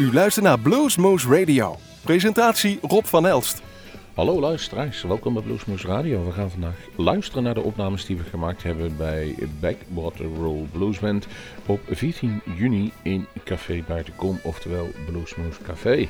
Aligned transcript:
U 0.00 0.12
luistert 0.12 0.44
naar 0.44 0.58
Bluesmoose 0.58 1.38
Radio. 1.38 1.76
Presentatie 2.02 2.78
Rob 2.82 3.04
van 3.04 3.26
Elst. 3.26 3.62
Hallo 4.14 4.40
luisteraars, 4.40 5.02
welkom 5.02 5.34
bij 5.34 5.42
Bluesmoose 5.42 5.86
Radio. 5.86 6.24
We 6.24 6.32
gaan 6.32 6.50
vandaag 6.50 6.76
luisteren 6.96 7.42
naar 7.42 7.54
de 7.54 7.62
opnames 7.62 8.06
die 8.06 8.16
we 8.16 8.22
gemaakt 8.22 8.62
hebben 8.62 8.96
bij 8.96 9.34
Backwater 9.60 10.24
Roll 10.24 10.66
Blues 10.72 10.98
Band 10.98 11.26
op 11.66 11.80
14 11.90 12.40
juni 12.56 12.92
in 13.02 13.26
Café 13.44 13.84
Buitenkom, 13.88 14.40
oftewel 14.42 14.88
Bluesmoose 15.06 15.62
Café. 15.62 16.08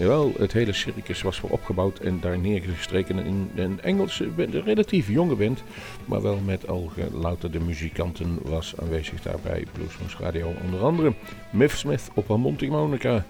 Jawel, 0.00 0.32
het 0.38 0.52
hele 0.52 0.72
circus 0.72 1.22
was 1.22 1.38
voor 1.38 1.50
opgebouwd 1.50 1.98
en 1.98 2.20
daar 2.20 2.38
neergestreken 2.38 3.18
in 3.18 3.50
een 3.54 3.80
Engelse, 3.80 4.28
een 4.36 4.62
relatief 4.62 5.08
jonge 5.08 5.34
band, 5.34 5.62
maar 6.04 6.22
wel 6.22 6.38
met 6.44 6.68
al 6.68 6.90
gelouterde 6.94 7.60
muzikanten 7.60 8.38
was 8.42 8.74
aanwezig 8.82 9.22
daarbij 9.22 9.64
Bluesmoose 9.72 10.16
Radio. 10.18 10.52
Onder 10.64 10.80
andere 10.80 11.14
Miff 11.50 11.78
Smith 11.78 12.10
op 12.14 12.28
harmonica, 12.28 13.24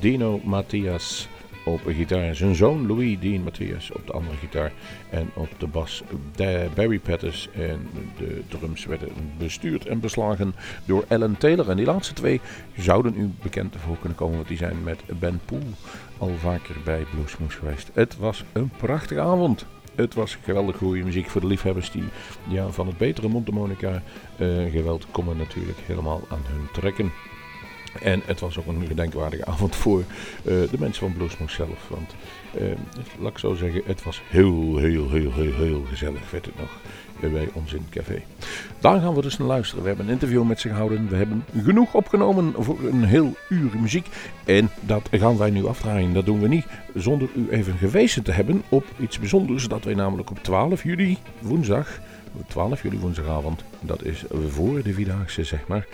Dino 0.00 0.40
Matthias 0.44 1.28
op 1.68 1.80
gitaar. 1.86 2.34
Zijn 2.34 2.54
zoon 2.54 2.86
Louis 2.86 3.18
Dean 3.20 3.42
Matthias 3.42 3.92
op 3.92 4.06
de 4.06 4.12
andere 4.12 4.36
gitaar. 4.36 4.72
En 5.10 5.30
op 5.34 5.48
de 5.58 5.66
bas 5.66 6.02
Barry 6.74 6.98
Pettis. 6.98 7.48
En 7.54 7.88
de 8.18 8.42
drums 8.48 8.84
werden 8.84 9.08
bestuurd 9.38 9.86
en 9.86 10.00
beslagen 10.00 10.54
door 10.84 11.04
Alan 11.08 11.36
Taylor. 11.36 11.70
En 11.70 11.76
die 11.76 11.86
laatste 11.86 12.14
twee 12.14 12.40
zouden 12.76 13.14
u 13.16 13.30
bekend 13.42 13.76
voor 13.84 13.98
kunnen 13.98 14.18
komen. 14.18 14.36
Want 14.36 14.48
die 14.48 14.56
zijn 14.56 14.82
met 14.84 15.02
Ben 15.18 15.40
Poel 15.44 15.62
al 16.18 16.34
vaker 16.38 16.76
bij 16.84 17.04
Bluesmoes 17.14 17.54
geweest. 17.54 17.90
Het 17.92 18.16
was 18.16 18.44
een 18.52 18.70
prachtige 18.76 19.20
avond. 19.20 19.66
Het 19.94 20.14
was 20.14 20.38
geweldig 20.42 20.76
goede 20.76 21.04
muziek 21.04 21.30
voor 21.30 21.40
de 21.40 21.46
liefhebbers 21.46 21.90
die 21.90 22.04
ja, 22.48 22.68
van 22.68 22.86
het 22.86 22.98
betere 22.98 23.28
mondharmonica 23.28 24.02
uh, 24.36 24.70
geweld 24.70 25.06
komen 25.10 25.36
natuurlijk 25.36 25.78
helemaal 25.86 26.20
aan 26.28 26.42
hun 26.46 26.68
trekken. 26.72 27.12
En 28.02 28.22
het 28.26 28.40
was 28.40 28.58
ook 28.58 28.66
een 28.66 28.86
gedenkwaardige 28.86 29.44
avond 29.52 29.76
voor 29.76 29.98
uh, 29.98 30.04
de 30.44 30.78
mensen 30.78 31.02
van 31.02 31.16
Bluesmoes 31.16 31.54
zelf. 31.54 31.88
Want 31.88 32.14
uh, 32.60 32.72
laat 33.18 33.30
ik 33.30 33.38
zo 33.38 33.54
zeggen, 33.54 33.82
het 33.84 34.02
was 34.02 34.22
heel, 34.28 34.76
heel, 34.76 35.10
heel, 35.10 35.32
heel, 35.32 35.54
heel 35.54 35.84
gezellig, 35.88 36.30
werd 36.30 36.46
het 36.46 36.58
nog, 36.58 36.80
bij 37.20 37.48
ons 37.52 37.72
in 37.72 37.86
café. 37.90 38.22
Daar 38.80 39.00
gaan 39.00 39.14
we 39.14 39.22
dus 39.22 39.38
naar 39.38 39.48
luisteren. 39.48 39.82
We 39.82 39.88
hebben 39.88 40.06
een 40.06 40.12
interview 40.12 40.44
met 40.44 40.60
ze 40.60 40.68
gehouden. 40.68 41.08
We 41.08 41.16
hebben 41.16 41.44
genoeg 41.62 41.94
opgenomen 41.94 42.54
voor 42.58 42.78
een 42.84 43.04
heel 43.04 43.36
uur 43.48 43.70
muziek. 43.80 44.06
En 44.44 44.70
dat 44.80 45.08
gaan 45.10 45.38
wij 45.38 45.50
nu 45.50 45.66
afdraaien. 45.66 46.12
Dat 46.14 46.26
doen 46.26 46.40
we 46.40 46.48
niet 46.48 46.66
zonder 46.94 47.28
u 47.34 47.48
even 47.50 47.76
gewezen 47.78 48.22
te 48.22 48.32
hebben 48.32 48.62
op 48.68 48.84
iets 49.00 49.18
bijzonders. 49.18 49.68
Dat 49.68 49.84
wij 49.84 49.94
namelijk 49.94 50.30
op 50.30 50.42
12 50.42 50.82
juli, 50.82 51.18
woensdag, 51.40 52.00
12 52.46 52.82
juli 52.82 52.98
woensdagavond, 52.98 53.64
dat 53.80 54.04
is 54.04 54.24
voor 54.48 54.82
de 54.82 54.92
Vierdaagse 54.92 55.44
zeg 55.44 55.66
maar. 55.66 55.86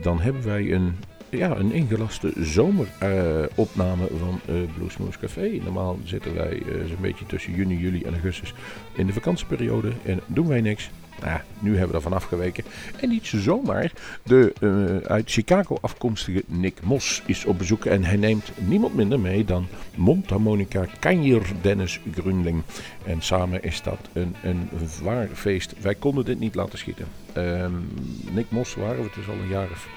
Dan 0.00 0.20
hebben 0.20 0.44
wij 0.44 0.72
een 0.72 0.96
ja, 1.38 1.56
een 1.56 1.72
ingelaste 1.72 2.32
zomeropname 2.36 4.06
van 4.18 4.40
uh, 4.48 4.54
Bluesmoose 4.76 5.18
Café. 5.18 5.60
Normaal 5.64 5.98
zitten 6.04 6.34
wij 6.34 6.62
uh, 6.66 6.86
zo'n 6.86 6.96
beetje 7.00 7.26
tussen 7.26 7.54
juni, 7.54 7.78
juli 7.78 8.02
en 8.02 8.12
augustus 8.12 8.54
in 8.92 9.06
de 9.06 9.12
vakantieperiode 9.12 9.92
en 10.04 10.20
doen 10.26 10.48
wij 10.48 10.60
niks. 10.60 10.90
Nou, 11.22 11.40
nu 11.58 11.70
hebben 11.70 11.88
we 11.88 11.96
ervan 11.96 12.12
afgeweken. 12.12 12.64
En 13.00 13.08
niet 13.08 13.26
zomaar. 13.26 13.92
De 14.22 14.52
uh, 14.60 14.96
uit 14.96 15.30
Chicago 15.30 15.78
afkomstige 15.80 16.44
Nick 16.46 16.82
Moss 16.82 17.22
is 17.26 17.44
op 17.44 17.58
bezoek. 17.58 17.84
En 17.84 18.04
hij 18.04 18.16
neemt 18.16 18.52
niemand 18.58 18.94
minder 18.94 19.20
mee 19.20 19.44
dan 19.44 19.66
mondharmonica 19.96 20.86
Kanjer 20.98 21.42
Dennis 21.60 22.00
Grunling. 22.14 22.62
En 23.04 23.20
samen 23.20 23.62
is 23.62 23.82
dat 23.82 24.08
een, 24.12 24.34
een 24.42 24.68
waar 25.02 25.28
feest. 25.32 25.74
Wij 25.80 25.94
konden 25.94 26.24
dit 26.24 26.40
niet 26.40 26.54
laten 26.54 26.78
schieten. 26.78 27.06
Um, 27.36 27.88
Nick 28.30 28.50
Moss 28.50 28.74
waren 28.74 29.02
we 29.02 29.10
dus 29.14 29.28
al 29.28 29.34
een 29.34 29.48
jaar 29.48 29.70
of 29.70 29.88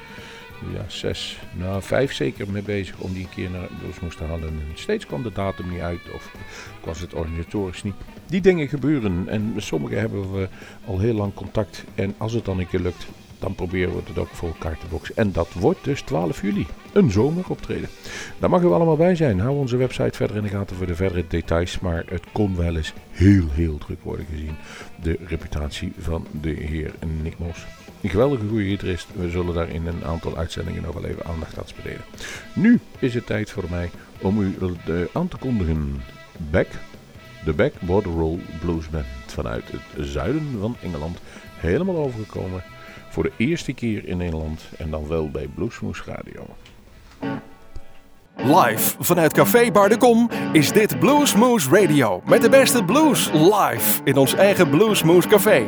ja, 0.74 0.84
zes, 0.88 1.40
nou 1.54 1.82
vijf 1.82 2.14
zeker 2.14 2.52
mee 2.52 2.62
bezig 2.62 2.98
om 2.98 3.14
die 3.14 3.24
een 3.24 3.30
keer 3.30 3.50
naar 3.50 3.68
moesten 4.02 4.28
halen. 4.28 4.50
En 4.50 4.62
steeds 4.74 5.06
kwam 5.06 5.24
de 5.24 5.32
datum 5.32 5.70
niet 5.70 5.82
uit 5.82 6.12
of 6.14 6.32
was 6.84 7.00
het 7.00 7.14
organisatorisch 7.14 7.84
niet. 7.84 7.96
Die 8.28 8.42
dingen 8.42 8.68
gebeuren 8.68 9.28
en 9.28 9.54
sommige 9.58 9.96
hebben 9.96 10.34
we 10.34 10.48
al 10.86 11.00
heel 11.00 11.14
lang 11.14 11.34
contact. 11.34 11.84
En 11.96 12.16
als 12.18 12.34
het 12.34 12.46
dan 12.46 12.60
een 12.60 12.68
keer 12.68 12.80
lukt, 12.80 13.08
dan 13.40 13.56
proberen 13.56 13.94
we 13.94 14.02
het 14.06 14.18
ook 14.18 14.28
voor 14.28 14.48
elkaar 14.48 14.78
te. 14.78 15.14
En 15.14 15.32
dat 15.32 15.54
wordt 15.54 15.84
dus 15.84 16.02
12 16.02 16.42
juli, 16.42 16.68
een 16.94 17.12
zomeroptreden. 17.12 17.90
Daar 18.40 18.50
mag 18.50 18.62
u 18.62 18.68
allemaal 18.68 18.98
bij 18.98 19.16
zijn. 19.16 19.40
Hou 19.40 19.58
onze 19.58 19.78
website 19.78 20.18
verder 20.18 20.38
in 20.38 20.44
de 20.44 20.50
gaten 20.50 20.76
voor 20.76 20.86
de 20.86 20.96
verdere 20.96 21.26
details. 21.28 21.80
Maar 21.80 22.04
het 22.08 22.24
kon 22.32 22.56
wel 22.56 22.76
eens 22.76 22.94
heel, 23.10 23.50
heel 23.52 23.78
druk 23.78 24.04
worden 24.04 24.26
gezien. 24.30 24.56
De 25.02 25.20
reputatie 25.28 25.94
van 25.98 26.28
de 26.42 26.50
heer 26.50 26.94
Nick 27.22 27.38
Mos. 27.40 27.66
Een 28.02 28.10
geweldige 28.10 28.48
goede 28.48 28.66
gitarist. 28.66 29.08
We 29.14 29.30
zullen 29.30 29.54
daar 29.54 29.70
in 29.70 29.88
een 29.88 30.06
aantal 30.06 30.38
uitzendingen 30.38 30.82
nog 30.82 30.94
wel 30.94 31.06
even 31.06 31.26
aandacht 31.26 31.58
aan 31.58 31.68
spenderen. 31.68 32.06
Nu 32.54 32.80
is 33.00 33.14
het 33.14 33.26
tijd 33.26 33.52
voor 33.52 33.66
mij 33.70 33.90
om 34.22 34.42
u 34.42 34.56
aan 35.14 35.28
te 35.28 35.38
kondigen. 35.38 36.02
Back, 36.52 36.68
de 37.46 37.54
Back 37.54 37.74
Border 37.80 38.12
Roll 38.12 38.40
Blues 38.62 38.90
Band 38.90 39.06
vanuit 39.28 39.64
het 39.72 40.08
zuiden 40.08 40.58
van 40.60 40.76
Engeland. 40.82 41.18
Helemaal 41.56 41.98
overgekomen 41.98 42.64
voor 43.10 43.24
de 43.24 43.32
eerste 43.38 43.74
keer 43.74 44.08
in 44.08 44.18
Nederland 44.18 44.62
en 44.78 44.90
dan 44.90 45.08
wel 45.08 45.30
bij 45.30 45.48
Bluesmoose 45.56 46.04
Radio. 46.06 46.48
Live 48.36 48.96
vanuit 49.00 49.34
Café 49.34 49.72
Bar 49.72 49.90
de 49.90 49.98
Kom 49.98 50.30
is 50.52 50.72
dit 50.72 51.00
Bluesmoose 51.00 51.70
Radio 51.70 52.22
met 52.26 52.42
de 52.42 52.50
beste 52.50 52.84
blues 52.84 53.32
live 53.34 54.02
in 54.04 54.16
ons 54.16 54.34
eigen 54.34 54.70
Bluesmoose 54.70 55.28
Café. 55.28 55.68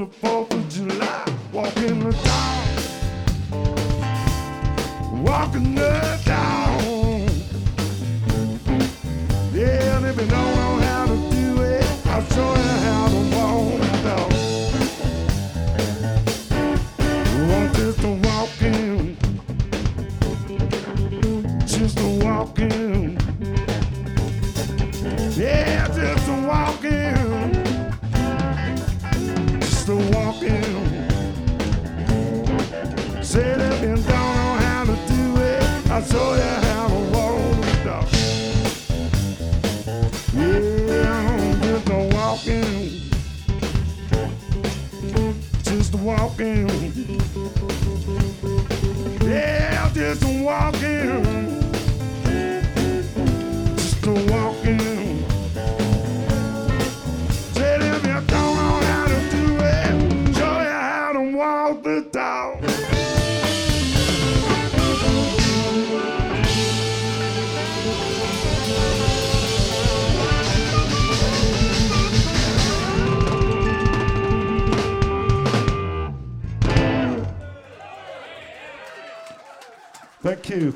Until 0.00 0.29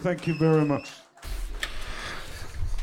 Thank 0.05 0.27
you, 0.27 0.35
very 0.35 0.67
much. 0.67 0.91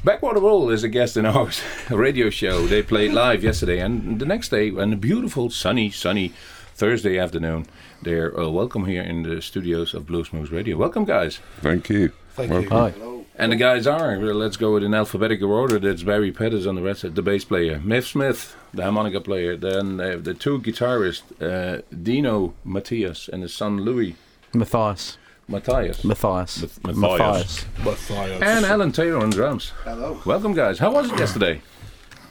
Backwater 0.03 0.39
Roll 0.39 0.71
is 0.71 0.83
a 0.83 0.89
guest 0.89 1.17
in 1.17 1.27
our 1.27 1.51
radio 1.91 2.31
show. 2.31 2.65
They 2.65 2.81
played 2.81 3.13
live 3.13 3.43
yesterday, 3.43 3.77
and 3.77 4.17
the 4.17 4.25
next 4.25 4.49
day, 4.49 4.71
on 4.71 4.91
a 4.91 4.95
beautiful, 4.95 5.51
sunny, 5.51 5.91
sunny 5.91 6.33
Thursday 6.73 7.19
afternoon, 7.19 7.67
they're 8.01 8.35
uh, 8.39 8.49
welcome 8.49 8.85
here 8.85 9.03
in 9.03 9.21
the 9.21 9.39
studios 9.39 9.93
of 9.93 10.07
Bluesmoose 10.07 10.51
Radio. 10.51 10.77
Welcome, 10.77 11.05
guys. 11.05 11.39
Thank 11.59 11.89
you. 11.89 12.11
Thank 12.31 12.53
Welcome. 12.53 13.03
you. 13.03 13.19
Hi. 13.19 13.23
And 13.35 13.51
the 13.51 13.55
guys 13.55 13.85
are, 13.85 14.17
let's 14.17 14.57
go 14.57 14.77
in 14.77 14.91
alphabetical 14.91 15.51
order. 15.51 15.77
That's 15.77 16.01
Barry 16.01 16.31
Pettis 16.31 16.65
on 16.65 16.73
the 16.73 16.81
rest, 16.81 17.03
the 17.13 17.21
bass 17.21 17.45
player, 17.45 17.79
Miff 17.81 18.07
Smith, 18.07 18.55
the 18.73 18.81
harmonica 18.81 19.21
player, 19.21 19.55
then 19.55 20.01
uh, 20.01 20.17
the 20.19 20.33
two 20.33 20.59
guitarists, 20.59 21.21
uh, 21.39 21.83
Dino 22.01 22.55
Matthias 22.65 23.29
and 23.31 23.43
his 23.43 23.53
son 23.53 23.81
Louis 23.81 24.15
Matthias. 24.55 25.19
Matthias. 25.51 26.03
Matthias. 26.05 26.61
Math- 26.61 26.95
Matthias. 26.95 27.65
Matthias. 27.83 28.41
And 28.41 28.65
Alan 28.65 28.91
Taylor 28.93 29.19
on 29.19 29.29
drums. 29.31 29.73
Hello. 29.83 30.19
Welcome, 30.25 30.53
guys. 30.53 30.79
How 30.79 30.91
was 30.91 31.11
it 31.11 31.19
yesterday? 31.19 31.61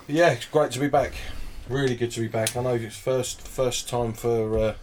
Yeah, 0.08 0.30
it's 0.30 0.46
great 0.46 0.70
to 0.72 0.80
be 0.80 0.88
back. 0.88 1.12
Really 1.68 1.94
good 1.96 2.10
to 2.12 2.20
be 2.20 2.28
back. 2.28 2.56
I 2.56 2.62
know 2.62 2.74
it's 2.74 2.96
first 2.96 3.46
first 3.46 3.88
time 3.88 4.14
for 4.14 4.58
uh, 4.58 4.74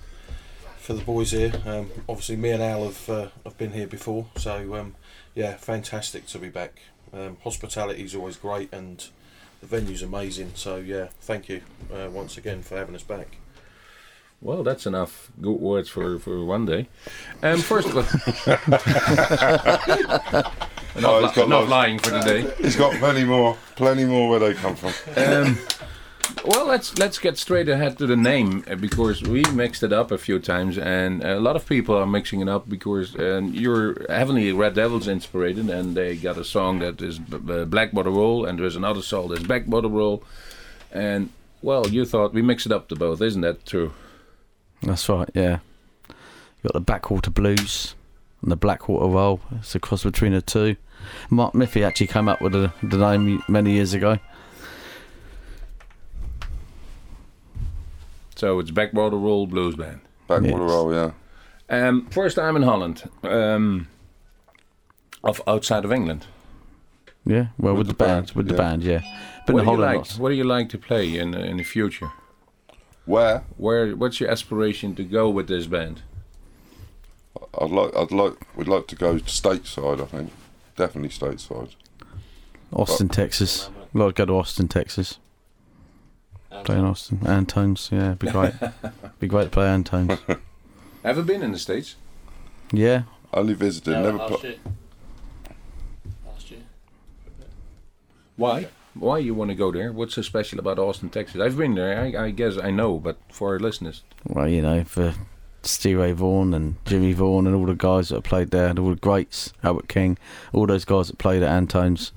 for 0.78 0.94
the 0.94 1.04
boys 1.04 1.31
here. 1.31 1.51
Um, 1.66 1.89
obviously, 2.07 2.36
me 2.36 2.51
and 2.51 2.62
Al 2.62 2.84
have 2.86 3.10
uh, 3.10 3.28
have 3.44 3.57
been 3.57 3.72
here 3.72 3.88
before, 3.88 4.28
so 4.38 4.75
um, 4.75 4.95
yeah, 5.33 5.56
fantastic 5.56 6.28
to 6.28 6.38
be 6.40 6.50
back. 6.50 6.80
Um, 7.12 7.38
Hospitality 7.44 8.04
is 8.04 8.13
always 8.16 8.38
great, 8.38 8.72
and 8.72 9.04
the 9.62 9.66
venue's 9.68 10.04
amazing. 10.04 10.51
So 10.54 10.78
yeah, 10.78 11.07
thank 11.22 11.50
you 11.50 11.62
uh, 11.92 12.10
once 12.12 12.38
again 12.38 12.62
for 12.62 12.78
having 12.78 12.95
us 12.95 13.04
back. 13.04 13.38
Well, 14.42 14.63
that's 14.63 14.86
enough 14.86 15.31
good 15.42 15.60
words 15.60 15.89
for, 15.89 16.19
for 16.19 16.45
one 16.45 16.66
day. 16.66 16.88
Um, 17.42 17.60
first 17.60 17.88
of 17.89 17.98
all, 17.98 18.04
Oh, 20.98 21.01
not, 21.01 21.22
he's 21.24 21.31
got 21.36 21.50
not 21.50 21.68
lying 21.68 22.00
for 22.00 22.10
today. 22.10 22.51
He's 22.60 22.75
got 22.75 22.95
plenty 22.98 23.24
more, 23.24 23.56
plenty 23.75 24.06
more 24.06 24.30
where 24.30 24.39
they 24.39 24.54
come 24.56 24.75
from. 24.75 24.94
Um, 25.16 25.57
well, 26.44 26.66
let's 26.66 26.98
let's 26.98 27.19
get 27.19 27.38
straight 27.38 27.69
ahead 27.69 28.00
to 28.00 28.07
the 28.07 28.16
name 28.16 28.63
uh, 28.69 28.75
because 28.75 29.22
we 29.22 29.44
mixed 29.54 29.84
it 29.84 29.94
up 29.94 30.12
a 30.12 30.18
few 30.18 30.40
times, 30.40 30.78
and 30.78 31.24
a 31.24 31.40
lot 31.40 31.56
of 31.56 31.68
people 31.68 31.95
are 31.95 32.07
mixing 32.07 32.42
it 32.42 32.50
up 32.50 32.68
because 32.68 33.16
um, 33.19 33.54
you're 33.54 34.07
heavily 34.10 34.51
Red 34.54 34.74
Devils 34.74 35.07
inspired, 35.07 35.57
and 35.57 35.95
they 35.95 36.16
got 36.16 36.38
a 36.38 36.44
song 36.44 36.80
that 36.80 37.00
is 37.01 37.19
b- 37.19 37.38
b- 37.38 37.66
Black 37.66 37.92
Bottle 37.92 38.13
Roll, 38.13 38.45
and 38.45 38.57
there's 38.57 38.75
another 38.75 39.04
song 39.04 39.30
that's 39.30 39.44
Back 39.44 39.68
Bottle 39.68 39.92
Roll, 39.92 40.24
and 40.92 41.30
well, 41.62 41.88
you 41.88 42.06
thought 42.06 42.33
we 42.33 42.42
mixed 42.42 42.66
it 42.66 42.72
up 42.72 42.88
to 42.90 42.95
both, 42.95 43.22
isn't 43.22 43.42
that 43.42 43.66
true? 43.68 43.94
That's 44.84 45.08
right, 45.10 45.30
yeah. 45.34 45.60
You 46.10 46.64
got 46.64 46.74
the 46.74 46.80
Backwater 46.82 47.32
Blues 47.32 47.96
and 48.42 48.52
the 48.52 48.56
Blackwater 48.56 49.08
Roll. 49.08 49.40
It's 49.60 49.76
a 49.76 49.80
cross 49.80 50.04
between 50.04 50.34
the 50.34 50.42
two. 50.42 50.76
Mark 51.30 51.54
Miffy 51.54 51.84
actually 51.86 52.08
came 52.08 52.28
up 52.28 52.42
with 52.42 52.54
the, 52.54 52.72
the 52.84 52.98
name 52.98 53.42
many 53.48 53.72
years 53.74 53.94
ago. 53.94 54.20
So 58.36 58.60
it's 58.60 58.72
Backwater 58.72 59.18
Roll 59.18 59.48
Blues 59.48 59.76
Band. 59.76 60.02
Backwater 60.28 60.64
Yes. 60.64 60.72
roll, 60.72 60.94
yeah. 60.94 61.12
Um, 61.70 62.06
first 62.08 62.36
time 62.36 62.56
in 62.56 62.64
Holland, 62.64 63.10
um, 63.24 63.88
of 65.24 65.42
outside 65.48 65.84
of 65.86 65.92
England. 65.92 66.26
Yeah, 67.26 67.48
well, 67.57 67.74
with, 67.74 67.80
With 67.80 67.88
the, 67.88 67.94
the 67.94 67.98
band, 67.98 68.26
band, 68.28 68.36
with 68.36 68.48
the 68.48 68.54
band, 68.54 68.84
yeah. 68.84 69.02
But 69.46 69.56
what 69.56 69.60
in 69.62 69.66
do 69.66 69.72
you 69.74 69.78
like? 69.81 69.98
lots. 69.98 70.18
What 70.18 70.30
do 70.30 70.36
you 70.36 70.44
like 70.46 70.69
to 70.69 70.78
play 70.78 71.18
in 71.18 71.34
in 71.34 71.57
the 71.57 71.64
future? 71.64 72.10
Where? 73.07 73.44
Where? 73.57 73.95
What's 73.95 74.19
your 74.19 74.30
aspiration 74.30 74.94
to 74.95 75.04
go 75.04 75.30
with 75.30 75.47
this 75.47 75.66
band? 75.66 76.02
I'd 77.59 77.71
like, 77.71 77.95
I'd 77.95 78.11
like, 78.11 78.33
we'd 78.56 78.68
like 78.68 78.85
to 78.87 78.95
go 78.95 79.16
stateside. 79.19 80.02
I 80.02 80.06
think, 80.06 80.31
definitely 80.76 81.09
stateside. 81.09 81.71
Austin, 82.73 83.07
Texas. 83.09 83.69
I'd 83.95 83.99
like 83.99 84.16
to 84.16 84.21
go 84.21 84.26
to 84.26 84.33
Austin, 84.40 84.68
Texas. 84.68 85.18
Play 86.64 86.78
in 86.80 86.85
Austin. 86.85 87.19
Antones, 87.19 87.90
yeah, 87.92 88.16
be 88.16 88.28
great. 88.30 88.54
be 89.19 89.28
great 89.28 89.45
to 89.45 89.49
play 89.52 89.68
Antones. 89.68 90.19
Ever 91.04 91.21
been 91.23 91.44
in 91.44 91.52
the 91.54 91.59
states? 91.59 91.95
Yeah, 92.73 93.04
Only 93.33 93.54
visited, 93.54 93.92
No, 93.92 94.04
never. 94.04 94.18
last 94.18 94.31
Put, 94.31 94.44
year. 94.44 94.56
Last 96.26 96.52
year. 96.52 96.59
Why? 98.35 98.68
Why 98.99 99.19
you 99.19 99.33
want 99.33 99.49
to 99.49 99.56
go 99.56 99.71
there? 99.71 99.92
What's 99.92 100.16
so 100.16 100.21
special 100.21 100.59
about 100.59 100.80
Austin, 100.80 101.09
Texas? 101.09 101.42
I've 101.42 101.57
been 101.57 101.75
there. 101.75 101.99
I, 101.99 102.25
I 102.25 102.31
guess 102.31 102.57
I 102.57 102.71
know, 102.71 102.97
but 102.99 103.18
for 103.31 103.54
our 103.54 103.59
listeners, 103.59 104.04
well, 104.25 104.47
you 104.47 104.61
know, 104.61 104.83
for 104.83 105.13
Stevie 105.63 105.95
Ray 105.95 106.11
Vaughan 106.13 106.54
and 106.54 106.75
Jimmy 106.85 107.13
Vaughan 107.13 107.47
and 107.47 107.56
all 107.56 107.66
the 107.66 107.73
guys 107.75 108.09
that 108.09 108.16
have 108.16 108.23
played 108.23 108.51
there, 108.51 108.68
and 108.68 108.80
all 108.80 108.89
the 108.89 108.95
greats, 108.95 109.54
Albert 109.63 109.87
King, 109.87 110.18
all 110.54 110.66
those 110.68 110.85
guys 110.85 111.07
that 111.07 111.18
played 111.18 111.44
at 111.44 111.51
Antones, 111.51 112.11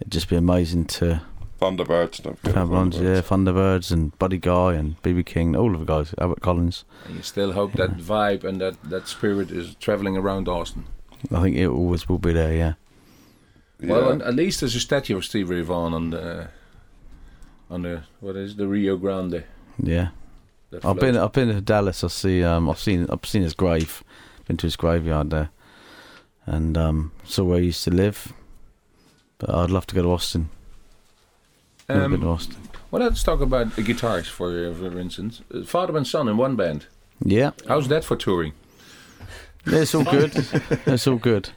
it'd 0.00 0.12
just 0.12 0.28
be 0.28 0.36
amazing 0.36 0.86
to 0.86 1.22
Thunderbirds, 1.60 2.22
don't 2.22 2.38
forget. 2.38 2.54
have 2.54 2.70
runs, 2.70 2.98
yeah, 2.98 3.20
Thunderbirds. 3.20 3.22
Thunderbirds 3.22 3.92
and 3.92 4.18
Buddy 4.18 4.38
Guy 4.38 4.74
and 4.74 5.00
BB 5.02 5.26
King, 5.26 5.54
all 5.54 5.74
of 5.74 5.80
the 5.80 5.86
guys, 5.86 6.14
Albert 6.18 6.40
Collins. 6.40 6.84
and 7.06 7.16
you 7.16 7.22
still 7.22 7.52
hope 7.52 7.72
that 7.72 7.98
vibe 7.98 8.44
and 8.44 8.60
that 8.60 8.82
that 8.84 9.08
spirit 9.08 9.50
is 9.50 9.74
traveling 9.74 10.16
around 10.16 10.48
Austin. 10.48 10.84
I 11.30 11.42
think 11.42 11.56
it 11.56 11.66
always 11.66 12.08
will 12.08 12.18
be 12.18 12.32
there, 12.32 12.54
yeah. 12.54 12.74
Yeah. 13.82 13.92
Well, 13.92 14.22
at 14.22 14.34
least 14.34 14.60
there's 14.60 14.74
a 14.74 14.80
statue 14.80 15.16
of 15.16 15.24
Stevie 15.24 15.54
Ray 15.56 15.62
Vaughan 15.62 15.94
on 15.94 16.10
the 16.10 16.48
on 17.70 17.82
the 17.82 18.02
what 18.20 18.36
is 18.36 18.52
it, 18.52 18.56
the 18.58 18.66
Rio 18.68 18.96
Grande. 18.96 19.44
Yeah. 19.82 20.08
I've 20.84 21.00
been. 21.00 21.16
I've 21.16 21.32
been 21.32 21.48
to 21.48 21.60
Dallas. 21.60 22.04
I 22.04 22.08
see. 22.08 22.44
Um, 22.44 22.70
I've 22.70 22.78
seen 22.78 23.06
I've 23.10 23.24
seen 23.26 23.42
his 23.42 23.54
grave. 23.54 24.04
Been 24.46 24.56
to 24.58 24.66
his 24.66 24.76
graveyard 24.76 25.30
there, 25.30 25.50
and 26.46 26.76
um, 26.78 27.12
saw 27.24 27.42
where 27.44 27.58
he 27.58 27.66
used 27.66 27.82
to 27.84 27.90
live. 27.90 28.32
But 29.38 29.50
I'd 29.50 29.70
love 29.70 29.86
to 29.88 29.94
go 29.96 30.02
to 30.02 30.12
Austin. 30.12 30.48
Never 31.88 32.08
been 32.10 32.20
to 32.20 32.26
Um, 32.26 32.32
Austin. 32.34 32.56
well, 32.92 33.02
let's 33.02 33.22
talk 33.24 33.40
about 33.40 33.74
the 33.74 33.82
guitars 33.82 34.28
for 34.28 34.48
uh, 34.68 34.72
for 34.74 34.96
instance. 34.98 35.42
Uh, 35.52 35.64
Father 35.64 35.96
and 35.96 36.06
son 36.06 36.28
in 36.28 36.36
one 36.36 36.54
band. 36.54 36.86
Yeah, 37.24 37.50
How's 37.66 37.88
that 37.88 38.04
for 38.04 38.16
touring? 38.16 38.52
it's 39.66 39.94
all 39.94 40.04
good. 40.04 40.32
it's 40.86 41.06
all 41.08 41.16
good. 41.16 41.50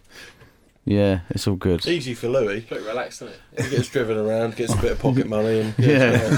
Yeah, 0.85 1.21
it's 1.29 1.47
all 1.47 1.55
good. 1.55 1.85
Easy 1.87 2.13
for 2.13 2.27
Louis. 2.27 2.61
Pretty 2.61 2.83
relaxed, 2.85 3.21
isn't 3.21 3.33
it? 3.55 3.63
He 3.63 3.69
gets 3.69 3.87
driven 3.87 4.17
around, 4.17 4.57
gets 4.57 4.73
a 4.73 4.77
bit 4.77 4.91
of 4.91 4.99
pocket 4.99 5.27
money, 5.27 5.61
and 5.61 5.73
Yeah. 5.79 6.37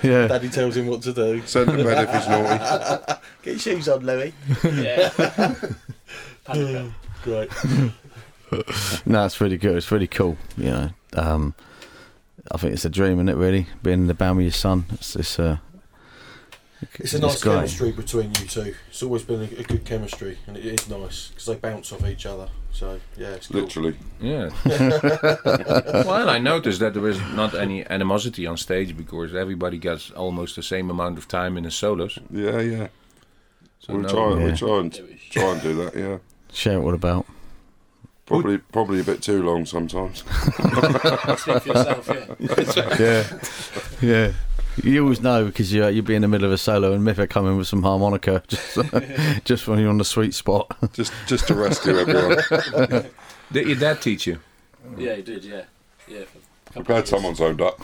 Yeah. 0.02 0.26
Daddy 0.28 0.48
tells 0.48 0.76
him 0.76 0.86
what 0.86 1.02
to 1.02 1.12
do. 1.12 1.42
Send 1.46 1.70
him 1.70 1.84
bed 1.84 2.08
if 2.08 2.14
he's 2.14 2.28
naughty. 2.28 3.20
Get 3.42 3.50
your 3.50 3.58
shoes 3.58 3.88
on, 3.88 4.06
Louis. 4.06 4.32
Yeah. 4.64 5.54
Panic 6.44 6.92
Great. 7.22 7.50
No, 9.04 9.26
it's 9.26 9.40
really 9.40 9.58
good. 9.58 9.76
It's 9.76 9.90
really 9.90 10.06
cool. 10.06 10.38
You 10.56 10.70
know, 10.70 10.90
um, 11.14 11.54
I 12.50 12.56
think 12.58 12.72
it's 12.74 12.84
a 12.84 12.90
dream, 12.90 13.14
isn't 13.14 13.28
it? 13.28 13.36
Really, 13.36 13.66
being 13.82 14.00
in 14.02 14.06
the 14.06 14.14
band 14.14 14.36
with 14.36 14.44
your 14.44 14.52
son. 14.52 14.86
It's 14.92 15.16
it's, 15.16 15.38
uh, 15.38 15.58
It's 16.98 17.14
a 17.14 17.18
nice 17.18 17.42
great. 17.42 17.54
chemistry 17.54 17.92
between 17.92 18.28
you 18.28 18.46
two. 18.46 18.74
It's 18.88 19.02
always 19.02 19.22
been 19.22 19.40
a, 19.40 19.60
a 19.60 19.62
good 19.62 19.84
chemistry, 19.84 20.38
and 20.46 20.56
it 20.56 20.64
is 20.64 20.88
nice 20.88 21.28
because 21.28 21.46
they 21.46 21.54
bounce 21.54 21.92
off 21.92 22.04
each 22.06 22.26
other. 22.26 22.48
So 22.72 23.00
yeah, 23.16 23.28
it's 23.28 23.46
cool. 23.46 23.62
Literally. 23.62 23.96
Yeah. 24.20 24.50
well, 26.04 26.28
I 26.28 26.38
noticed 26.38 26.80
that 26.80 26.92
there 26.94 27.08
is 27.08 27.18
not 27.34 27.54
any 27.54 27.86
animosity 27.88 28.46
on 28.46 28.56
stage 28.58 28.94
because 28.96 29.34
everybody 29.34 29.78
gets 29.78 30.10
almost 30.10 30.56
the 30.56 30.62
same 30.62 30.90
amount 30.90 31.16
of 31.16 31.26
time 31.28 31.56
in 31.56 31.64
the 31.64 31.70
solos. 31.70 32.18
Yeah, 32.30 32.60
yeah. 32.60 32.88
So 33.80 33.94
we 33.94 34.02
no- 34.02 34.08
try, 34.08 34.38
Yeah. 34.38 34.44
we 34.46 34.52
try 34.52 34.78
and 34.80 34.92
try 35.30 35.44
and 35.52 35.62
do 35.62 35.74
that. 35.84 35.96
Yeah. 35.96 36.18
share 36.52 36.80
what 36.80 36.94
about. 36.94 37.26
Probably, 38.26 38.58
probably 38.58 39.00
a 39.00 39.04
bit 39.04 39.22
too 39.22 39.42
long 39.44 39.64
sometimes. 39.66 40.24
Yourself, 40.58 42.08
yeah. 42.40 42.96
Yeah, 42.98 43.24
yeah. 44.02 44.32
You 44.82 45.02
always 45.02 45.20
know 45.20 45.46
because 45.46 45.72
you 45.72 45.86
you'd 45.88 46.04
be 46.04 46.14
in 46.14 46.22
the 46.22 46.28
middle 46.28 46.46
of 46.46 46.52
a 46.52 46.58
solo 46.58 46.92
and 46.92 47.02
Miff 47.04 47.18
would 47.18 47.30
come 47.30 47.46
in 47.46 47.56
with 47.56 47.66
some 47.66 47.82
harmonica 47.82 48.42
just 48.48 48.78
just 49.44 49.66
when 49.68 49.78
you're 49.78 49.88
on 49.88 49.98
the 49.98 50.04
sweet 50.04 50.34
spot. 50.34 50.76
just, 50.92 51.12
just 51.26 51.46
to 51.48 51.54
rescue 51.54 51.98
everyone. 51.98 53.06
Did 53.52 53.68
your 53.68 53.76
dad 53.76 54.02
teach 54.02 54.26
you? 54.26 54.40
Yeah, 54.98 55.14
he 55.14 55.22
did, 55.22 55.44
yeah. 55.44 55.62
Yeah. 56.08 56.24
For 56.24 56.38
a 56.38 56.78
I'm 56.78 56.82
glad 56.84 57.08
someone's 57.08 57.40
owned 57.40 57.60
up. 57.60 57.80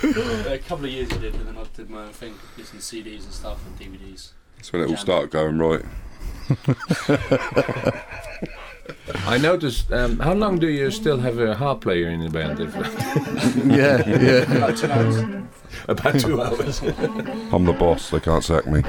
A 0.00 0.58
couple 0.66 0.84
of 0.84 0.90
years 0.90 1.10
he 1.10 1.18
did, 1.18 1.34
and 1.34 1.46
then 1.46 1.56
I 1.56 1.64
did 1.74 1.90
my 1.90 2.04
own 2.04 2.12
thing, 2.12 2.34
using 2.56 2.78
CDs 2.78 3.24
and 3.24 3.32
stuff 3.32 3.58
and 3.66 3.78
DVDs. 3.78 4.32
That's 4.56 4.72
when 4.72 4.82
it 4.82 4.90
all 4.90 4.96
started 4.96 5.30
going 5.30 5.58
right. 5.58 5.84
I 9.26 9.38
noticed. 9.38 9.92
Um, 9.92 10.18
how 10.18 10.34
long 10.34 10.58
do 10.58 10.68
you 10.68 10.90
still 10.90 11.18
have 11.18 11.38
a 11.38 11.54
harp 11.54 11.80
player 11.80 12.08
in 12.08 12.20
the 12.20 12.30
band? 12.30 12.60
If, 12.60 12.74
yeah, 13.66 14.02
yeah. 14.06 14.56
About 14.56 14.76
two 14.76 14.90
hours. 14.90 15.46
about 15.88 16.20
two 16.20 16.42
hours. 16.42 16.82
I'm 17.52 17.64
the 17.64 17.72
boss. 17.72 18.10
They 18.10 18.20
can't 18.20 18.42
sack 18.42 18.66
me. 18.66 18.82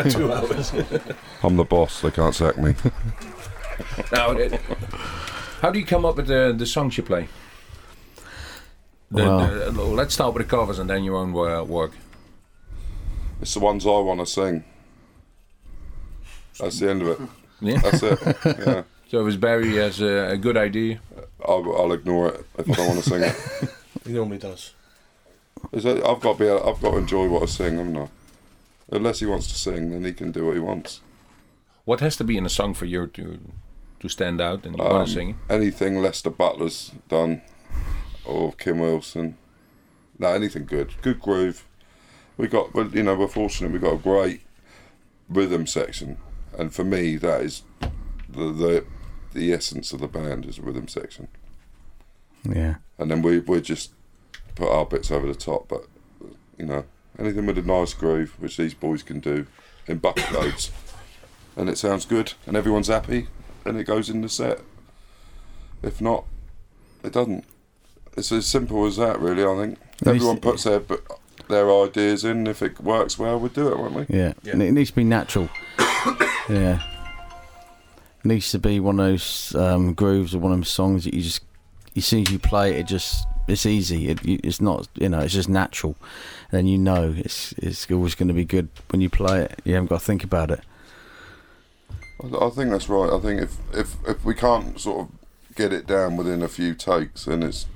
About 0.00 0.10
two 0.16 0.32
hours. 0.32 0.72
I'm 1.42 1.56
the 1.56 1.64
boss. 1.64 2.00
They 2.00 2.10
can't 2.10 2.34
sack 2.34 2.56
me. 2.58 2.74
now, 4.12 4.30
uh, 4.32 4.58
how 5.60 5.70
do 5.70 5.78
you 5.78 5.84
come 5.86 6.04
up 6.04 6.16
with 6.16 6.26
the, 6.26 6.54
the 6.56 6.66
songs 6.66 6.96
you 6.96 7.02
play? 7.02 7.28
The- 9.10 9.22
Well- 9.24 9.72
the- 9.72 9.82
let's 9.82 10.14
start 10.14 10.34
with 10.34 10.46
the 10.46 10.56
covers 10.56 10.78
and 10.78 10.88
then 10.88 11.04
your 11.04 11.16
own 11.16 11.30
uh, 11.34 11.64
work. 11.64 11.92
It's 13.42 13.54
the 13.54 13.60
ones 13.60 13.86
I 13.86 13.90
want 13.90 14.20
to 14.20 14.26
sing. 14.26 14.64
That's 16.58 16.78
the 16.78 16.90
end 16.90 17.02
of 17.02 17.08
it. 17.08 17.18
Yeah. 17.62 17.76
That's 17.80 18.02
it. 18.02 18.18
Yeah. 18.46 18.82
So 19.10 19.26
if 19.26 19.38
Barry 19.38 19.76
has 19.76 20.00
a, 20.00 20.30
a 20.30 20.36
good 20.38 20.56
idea, 20.56 20.98
I'll, 21.46 21.76
I'll 21.76 21.92
ignore 21.92 22.28
it 22.28 22.46
if 22.56 22.70
I 22.70 22.72
don't 22.72 22.88
want 22.88 23.04
to 23.04 23.10
sing 23.10 23.22
it. 23.22 23.70
He 24.06 24.12
normally 24.14 24.38
does. 24.38 24.72
It's 25.70 25.84
a- 25.84 26.02
I've 26.08 26.20
got 26.20 26.34
to 26.34 26.38
be. 26.38 26.46
able- 26.46 26.66
I've 26.66 26.80
got 26.80 26.92
to 26.92 26.96
enjoy 26.96 27.28
what 27.28 27.42
I 27.42 27.46
sing, 27.46 27.76
haven't 27.76 27.98
I? 27.98 28.08
Unless 28.90 29.20
he 29.20 29.26
wants 29.26 29.46
to 29.48 29.54
sing, 29.54 29.90
then 29.90 30.04
he 30.04 30.12
can 30.12 30.32
do 30.32 30.46
what 30.46 30.54
he 30.54 30.60
wants. 30.60 31.00
what 31.84 32.00
has 32.00 32.16
to 32.16 32.24
be 32.24 32.36
in 32.36 32.46
a 32.46 32.48
song 32.50 32.74
for 32.74 32.84
you 32.86 33.06
to 33.08 33.38
to 34.00 34.08
stand 34.08 34.40
out 34.40 34.64
and 34.66 34.76
you 34.76 34.82
Um, 34.84 34.92
want 34.92 35.08
to 35.08 35.14
sing? 35.14 35.38
Anything 35.48 36.00
Lester 36.02 36.30
Butler's 36.30 36.92
done, 37.08 37.42
or 38.24 38.52
Kim 38.52 38.78
Wilson. 38.78 39.36
No, 40.18 40.28
anything 40.28 40.66
good. 40.66 40.94
Good 41.02 41.20
groove. 41.20 41.64
We 42.36 42.46
got, 42.48 42.74
well, 42.74 42.88
you 42.88 43.02
know, 43.02 43.14
we're 43.16 43.28
fortunate. 43.28 43.72
We 43.72 43.78
got 43.78 43.94
a 43.94 43.98
great 43.98 44.40
rhythm 45.28 45.66
section, 45.66 46.16
and 46.58 46.72
for 46.74 46.84
me, 46.84 47.16
that 47.16 47.42
is 47.42 47.62
the 48.28 48.52
the 48.52 48.84
the 49.34 49.52
essence 49.52 49.92
of 49.92 50.00
the 50.00 50.08
band 50.08 50.46
is 50.46 50.58
a 50.58 50.62
rhythm 50.62 50.88
section. 50.88 51.28
Yeah. 52.44 52.76
and 52.98 53.10
then 53.10 53.20
we 53.22 53.40
we 53.40 53.60
just 53.60 53.92
put 54.54 54.68
our 54.70 54.86
bits 54.86 55.10
over 55.10 55.26
the 55.26 55.34
top. 55.34 55.68
But 55.68 55.86
you 56.58 56.66
know, 56.66 56.84
anything 57.18 57.46
with 57.46 57.58
a 57.58 57.62
nice 57.62 57.94
groove, 57.94 58.34
which 58.38 58.56
these 58.56 58.74
boys 58.74 59.02
can 59.02 59.20
do 59.20 59.46
in 59.86 59.98
bucket 59.98 60.30
loads, 60.32 60.70
and 61.56 61.68
it 61.68 61.78
sounds 61.78 62.04
good, 62.06 62.34
and 62.46 62.56
everyone's 62.56 62.88
happy, 62.88 63.28
and 63.64 63.78
it 63.78 63.84
goes 63.84 64.08
in 64.08 64.20
the 64.22 64.28
set. 64.28 64.60
If 65.82 66.00
not, 66.00 66.24
it 67.02 67.12
doesn't. 67.12 67.44
It's 68.16 68.30
as 68.32 68.46
simple 68.46 68.84
as 68.86 68.96
that, 68.96 69.18
really. 69.20 69.44
I 69.44 69.56
think 69.64 69.78
At 70.02 70.06
least- 70.08 70.16
everyone 70.16 70.38
puts 70.40 70.64
their 70.64 70.80
but 70.80 71.00
their 71.48 71.70
ideas 71.72 72.24
in. 72.24 72.46
If 72.46 72.62
it 72.62 72.80
works 72.80 73.18
well, 73.18 73.38
we'll 73.38 73.48
do 73.50 73.68
it, 73.68 73.78
won't 73.78 73.94
we? 73.94 74.06
Yeah. 74.08 74.34
Yeah. 74.42 74.52
And 74.52 74.62
it 74.62 74.72
needs 74.72 74.90
to 74.90 74.96
be 74.96 75.04
natural. 75.04 75.48
yeah. 76.48 76.82
It 78.22 78.24
needs 78.26 78.50
to 78.50 78.58
be 78.58 78.80
one 78.80 79.00
of 79.00 79.06
those 79.06 79.54
um, 79.54 79.94
grooves 79.94 80.34
or 80.34 80.38
one 80.40 80.52
of 80.52 80.58
them 80.58 80.64
songs 80.64 81.04
that 81.04 81.14
you 81.14 81.22
just, 81.22 81.42
as 81.96 82.04
soon 82.04 82.22
as 82.22 82.30
you 82.30 82.38
play 82.38 82.72
it, 82.74 82.80
it 82.80 82.86
just, 82.86 83.26
it's 83.50 83.66
easy. 83.66 84.08
It, 84.08 84.20
it's 84.24 84.60
not, 84.60 84.88
you 84.94 85.08
know, 85.08 85.20
it's 85.20 85.34
just 85.34 85.48
natural. 85.48 85.96
And 86.50 86.58
then 86.58 86.66
you 86.66 86.78
know 86.78 87.14
it's, 87.16 87.52
it's 87.58 87.90
always 87.90 88.14
going 88.14 88.28
to 88.28 88.34
be 88.34 88.44
good 88.44 88.68
when 88.90 89.00
you 89.00 89.10
play 89.10 89.42
it. 89.42 89.60
You 89.64 89.74
haven't 89.74 89.88
got 89.90 90.00
to 90.00 90.04
think 90.06 90.24
about 90.24 90.50
it. 90.50 90.60
I, 92.22 92.46
I 92.46 92.50
think 92.50 92.70
that's 92.70 92.88
right. 92.88 93.10
I 93.12 93.18
think 93.18 93.40
if 93.42 93.56
if 93.74 93.96
if 94.06 94.24
we 94.24 94.34
can't 94.34 94.78
sort 94.80 95.00
of 95.08 95.54
get 95.54 95.72
it 95.72 95.86
down 95.86 96.16
within 96.16 96.42
a 96.42 96.48
few 96.48 96.74
takes, 96.74 97.26
and 97.26 97.42
it's 97.44 97.66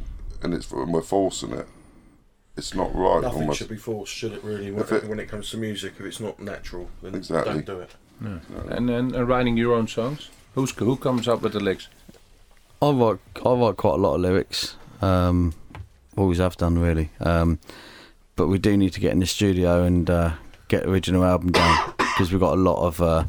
and 0.42 0.54
it's 0.54 0.70
and 0.70 0.92
we're 0.92 1.02
forcing 1.02 1.52
it, 1.52 1.66
it's 2.56 2.74
not 2.74 2.94
right. 2.94 3.22
Nothing 3.22 3.42
almost. 3.42 3.58
should 3.58 3.68
be 3.68 3.76
forced, 3.76 4.12
should 4.14 4.32
it? 4.32 4.44
Really, 4.44 4.70
when, 4.70 4.84
it- 4.86 5.08
when 5.08 5.18
it 5.20 5.28
comes 5.28 5.50
to 5.50 5.56
music, 5.56 5.94
if 5.98 6.04
it's 6.04 6.20
not 6.20 6.38
natural, 6.40 6.88
then 7.02 7.14
Exactly. 7.14 7.62
don't 7.62 7.66
do 7.66 7.80
it. 7.80 7.90
And 8.70 8.88
then 8.88 9.14
uh, 9.14 9.22
writing 9.24 9.56
your 9.56 9.74
own 9.74 9.88
songs. 9.88 10.30
Who's 10.54 10.70
who 10.70 10.96
comes 10.96 11.26
up 11.26 11.42
with 11.42 11.52
the 11.52 11.60
lyrics? 11.60 11.88
I 12.80 12.90
write, 12.90 13.18
I 13.44 13.52
write 13.52 13.76
quite 13.76 13.94
a 13.94 13.96
lot 13.96 14.14
of 14.14 14.20
lyrics. 14.20 14.76
Um, 15.02 15.52
always 16.16 16.38
have 16.38 16.56
done, 16.56 16.78
really. 16.78 17.10
Um, 17.20 17.58
but 18.36 18.48
we 18.48 18.58
do 18.58 18.76
need 18.76 18.92
to 18.94 19.00
get 19.00 19.12
in 19.12 19.20
the 19.20 19.26
studio 19.26 19.84
and 19.84 20.08
uh, 20.10 20.32
get 20.68 20.84
original 20.86 21.24
album 21.24 21.52
done 21.52 21.92
because 21.98 22.30
we've 22.32 22.40
got 22.40 22.54
a 22.54 22.60
lot 22.60 22.84
of 22.84 23.00
uh, 23.00 23.24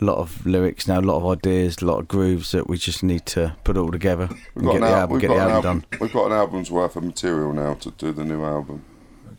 lot 0.00 0.18
of 0.18 0.44
lyrics 0.44 0.86
now, 0.86 1.00
a 1.00 1.02
lot 1.02 1.16
of 1.16 1.26
ideas, 1.26 1.80
a 1.80 1.86
lot 1.86 1.98
of 2.00 2.08
grooves 2.08 2.52
that 2.52 2.68
we 2.68 2.76
just 2.76 3.02
need 3.02 3.24
to 3.26 3.56
put 3.64 3.76
all 3.78 3.90
together 3.90 4.28
We've 4.28 4.38
and 4.56 4.64
got 4.66 4.72
get 4.72 4.76
an 4.76 4.80
the 4.82 4.88
al- 4.88 4.94
album, 5.00 5.12
we've 5.14 5.20
get 5.22 5.28
got 5.28 5.34
the 5.34 5.40
an 5.40 5.50
album 5.50 5.66
album- 5.66 5.80
done. 5.90 5.98
We've 6.00 6.12
got 6.12 6.26
an 6.26 6.32
album's 6.32 6.70
worth 6.70 6.96
of 6.96 7.04
material 7.04 7.52
now 7.54 7.74
to 7.74 7.90
do 7.92 8.12
the 8.12 8.24
new 8.24 8.44
album. 8.44 8.82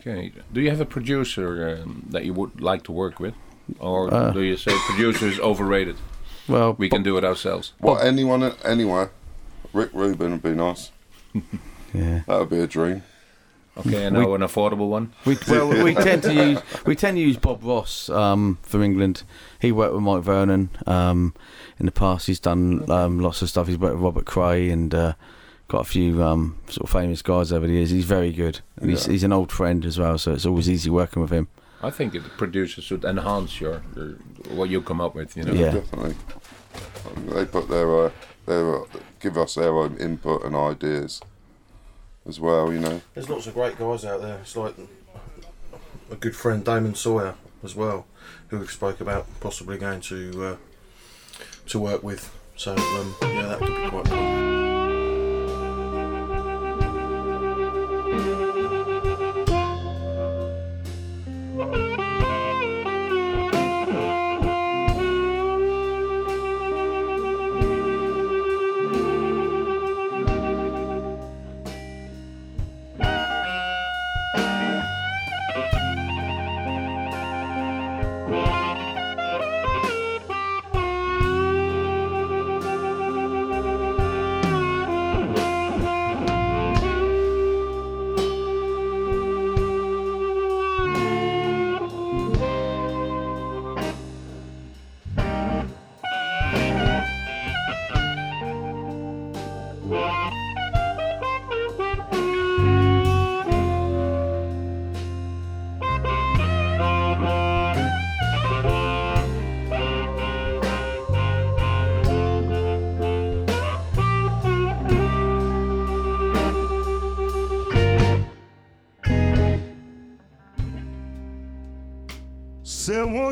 Okay. 0.00 0.32
Do 0.52 0.60
you 0.60 0.70
have 0.70 0.80
a 0.80 0.84
producer 0.84 1.78
um, 1.82 2.06
that 2.10 2.24
you 2.24 2.32
would 2.32 2.60
like 2.60 2.82
to 2.84 2.92
work 2.92 3.20
with, 3.20 3.34
or 3.78 4.12
Uh. 4.12 4.30
do 4.32 4.40
you 4.42 4.56
say 4.56 4.72
producer 4.88 5.26
is 5.28 5.38
overrated? 5.40 5.96
Well, 6.48 6.74
We 6.78 6.88
can 6.88 7.02
do 7.02 7.16
it 7.18 7.24
ourselves. 7.24 7.72
What 7.78 8.04
anyone 8.04 8.42
anywhere? 8.64 9.10
Rick 9.72 9.90
Rubin 9.92 10.32
would 10.32 10.42
be 10.42 10.54
nice. 10.54 10.90
yeah. 11.92 12.22
That 12.26 12.38
would 12.40 12.50
be 12.50 12.60
a 12.60 12.66
dream. 12.66 13.02
Okay, 13.78 14.06
and 14.06 14.14
now 14.16 14.34
an 14.34 14.40
affordable 14.40 14.88
one. 14.88 15.12
We 15.24 15.38
well 15.48 15.68
we 15.84 15.94
tend 15.94 16.22
to 16.24 16.34
use 16.34 16.60
we 16.84 16.96
tend 16.96 17.16
to 17.16 17.20
use 17.20 17.36
Bob 17.36 17.62
Ross 17.62 18.08
um, 18.10 18.58
for 18.62 18.82
England. 18.82 19.22
He 19.60 19.70
worked 19.70 19.94
with 19.94 20.02
Mike 20.02 20.22
Vernon 20.22 20.70
um, 20.86 21.34
in 21.78 21.86
the 21.86 21.92
past. 21.92 22.26
He's 22.26 22.40
done 22.40 22.90
um, 22.90 23.20
lots 23.20 23.40
of 23.40 23.48
stuff. 23.48 23.68
He's 23.68 23.78
worked 23.78 23.94
with 23.94 24.02
Robert 24.02 24.24
Cray 24.26 24.70
and 24.70 24.92
uh, 24.92 25.12
got 25.68 25.82
a 25.82 25.84
few 25.84 26.22
um, 26.24 26.58
sort 26.68 26.84
of 26.84 26.90
famous 26.90 27.22
guys 27.22 27.52
over 27.52 27.66
the 27.68 27.74
years. 27.74 27.90
He's 27.90 28.04
very 28.04 28.32
good. 28.32 28.60
And 28.80 28.90
he's, 28.90 29.06
Yeah. 29.06 29.12
he's 29.12 29.22
an 29.22 29.32
old 29.32 29.52
friend 29.52 29.84
as 29.84 29.96
well, 29.98 30.18
so 30.18 30.32
it's 30.32 30.46
always 30.46 30.68
easy 30.68 30.90
working 30.90 31.22
with 31.22 31.30
him. 31.30 31.46
I 31.80 31.90
think 31.90 32.16
it 32.16 32.22
producers 32.36 32.82
should 32.82 33.04
enhance 33.04 33.60
your, 33.60 33.82
your 33.94 34.16
what 34.50 34.70
you 34.70 34.82
come 34.82 35.00
up 35.00 35.14
with. 35.14 35.36
You 35.36 35.44
know. 35.44 35.52
Yeah. 35.52 35.70
Definitely. 35.74 36.16
They 37.28 37.44
put 37.46 37.68
their 37.68 38.06
uh, 38.06 38.10
their 38.46 38.82
uh, 38.82 38.84
give 39.20 39.38
us 39.38 39.54
their 39.54 39.76
own 39.76 39.96
input 39.98 40.44
and 40.44 40.56
ideas 40.56 41.20
as 42.28 42.38
well. 42.38 42.72
You 42.72 42.80
know. 42.80 43.00
There's 43.14 43.28
lots 43.28 43.46
of 43.46 43.54
great 43.54 43.78
guys 43.78 44.04
out 44.04 44.20
there. 44.20 44.38
It's 44.38 44.56
like 44.56 44.74
a 46.10 46.16
good 46.16 46.36
friend, 46.36 46.64
Damon 46.64 46.94
Sawyer, 46.94 47.34
as 47.64 47.74
well, 47.74 48.06
who 48.48 48.58
we've 48.58 48.70
spoke 48.70 49.00
about 49.00 49.26
possibly 49.40 49.78
going 49.78 50.00
to 50.02 50.44
uh, 50.44 50.56
to 51.66 51.78
work 51.78 52.02
with. 52.02 52.34
So 52.56 52.72
um, 52.72 53.14
yeah, 53.22 53.48
that 53.48 53.58
could 53.58 53.84
be 53.84 53.88
quite 53.88 54.04
cool. 54.06 54.67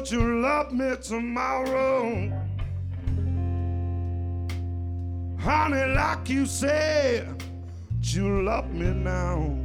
Won't 0.06 0.22
you 0.22 0.40
love 0.40 0.72
me 0.72 0.96
tomorrow? 1.02 2.30
Honey, 5.38 5.94
like 5.94 6.28
you 6.28 6.46
said, 6.46 7.42
you 8.02 8.42
love 8.42 8.70
me 8.72 8.92
now. 8.92 9.58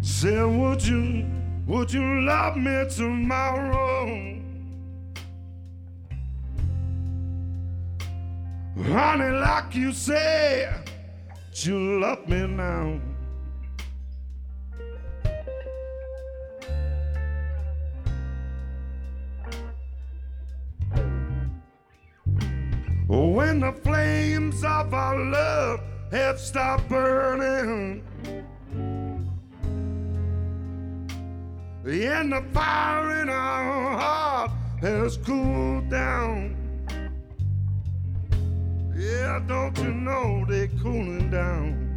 Said, 0.00 0.44
would 0.44 0.86
you, 0.86 1.26
would 1.66 1.92
you 1.92 2.22
love 2.22 2.56
me 2.56 2.86
tomorrow? 2.88 4.33
Honey, 8.94 9.36
like 9.40 9.74
you 9.74 9.90
said, 9.90 10.88
you 11.54 11.98
love 11.98 12.28
me 12.28 12.46
now. 12.46 13.00
When 23.08 23.58
the 23.58 23.72
flames 23.82 24.62
of 24.62 24.94
our 24.94 25.18
love 25.18 25.80
have 26.12 26.38
stopped 26.38 26.88
burning, 26.88 28.04
and 31.84 32.32
the 32.32 32.44
fire 32.52 33.22
in 33.22 33.28
our 33.28 33.98
heart 33.98 34.52
has 34.82 35.16
cooled 35.16 35.90
down. 35.90 36.63
Yeah, 38.96 39.40
don't 39.48 39.76
you 39.78 39.92
know 39.92 40.44
they're 40.48 40.68
cooling 40.80 41.28
down? 41.28 41.90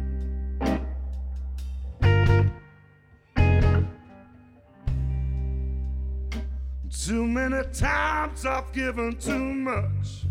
Too 6.90 7.24
many 7.24 7.62
times 7.72 8.44
I've 8.44 8.72
given 8.72 9.16
too 9.16 9.38
much. 9.38 10.24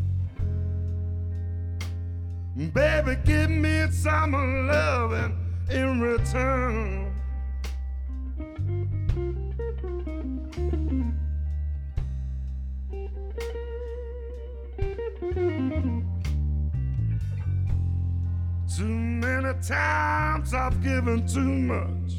Baby, 2.73 3.17
give 3.23 3.49
me 3.49 3.87
some 3.91 4.33
loving 4.67 5.37
in 5.69 6.01
return. 6.01 7.07
Too 18.75 18.83
many 18.85 19.53
times 19.61 20.53
I've 20.53 20.83
given 20.83 21.25
too 21.25 21.39
much. 21.41 22.17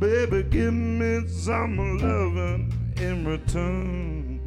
Baby, 0.00 0.42
give 0.50 0.74
me 0.74 1.28
some 1.28 1.98
loving 1.98 2.72
in 3.00 3.24
return. 3.24 4.40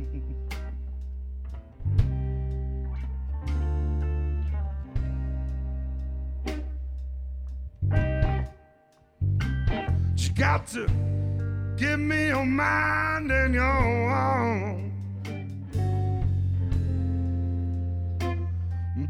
You 10.17 10.29
got 10.35 10.67
to 10.67 10.85
give 11.77 11.99
me 11.99 12.27
your 12.27 12.45
mind 12.45 13.31
and 13.31 13.53
your 13.53 13.63
own. 13.63 14.90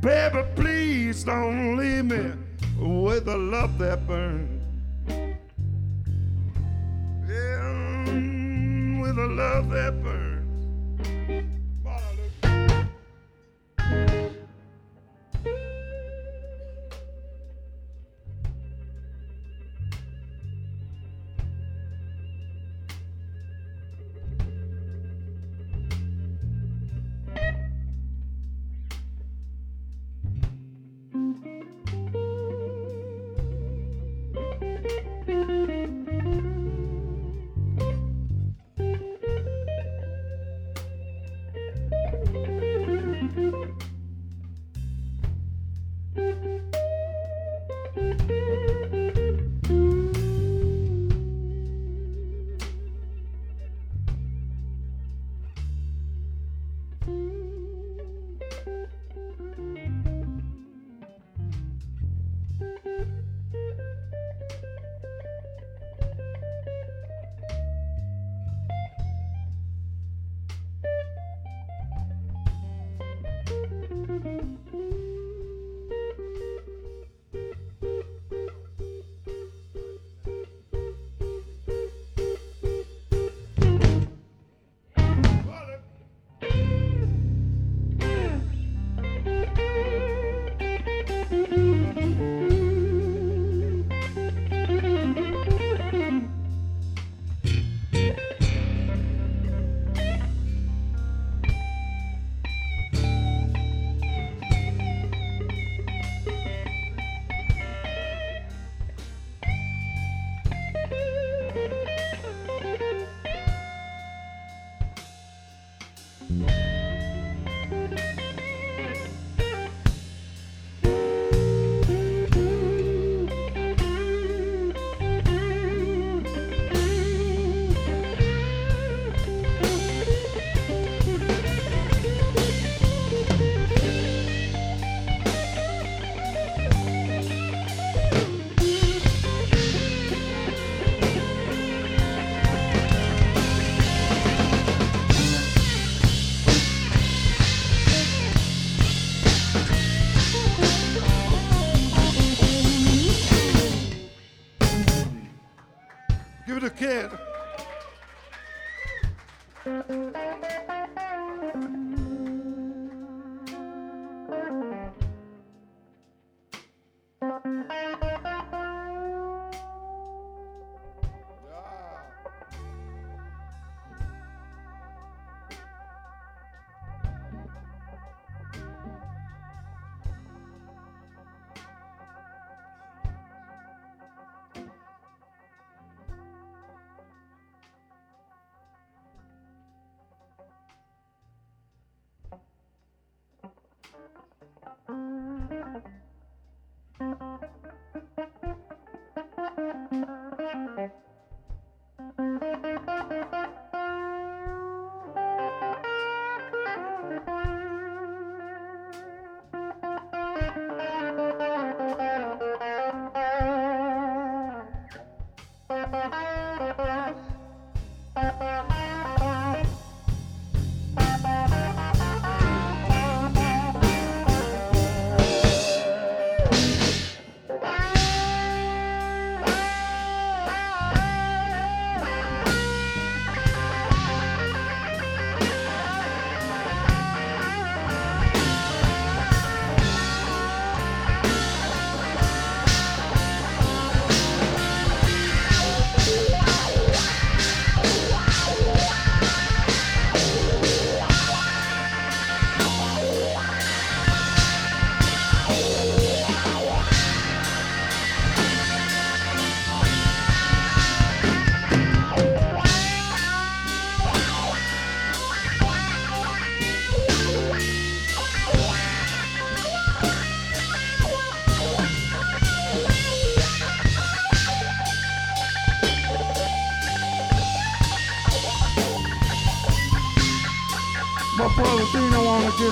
Baby, 0.01 0.43
please 0.55 1.23
don't 1.23 1.77
leave 1.77 2.05
me 2.05 2.31
with 2.79 3.27
a 3.27 3.37
love 3.37 3.77
that 3.77 4.07
burns. 4.07 4.63
Yeah, 7.27 8.05
with 8.99 9.17
a 9.19 9.27
love 9.27 9.69
that 9.69 10.01
burns. 10.01 10.30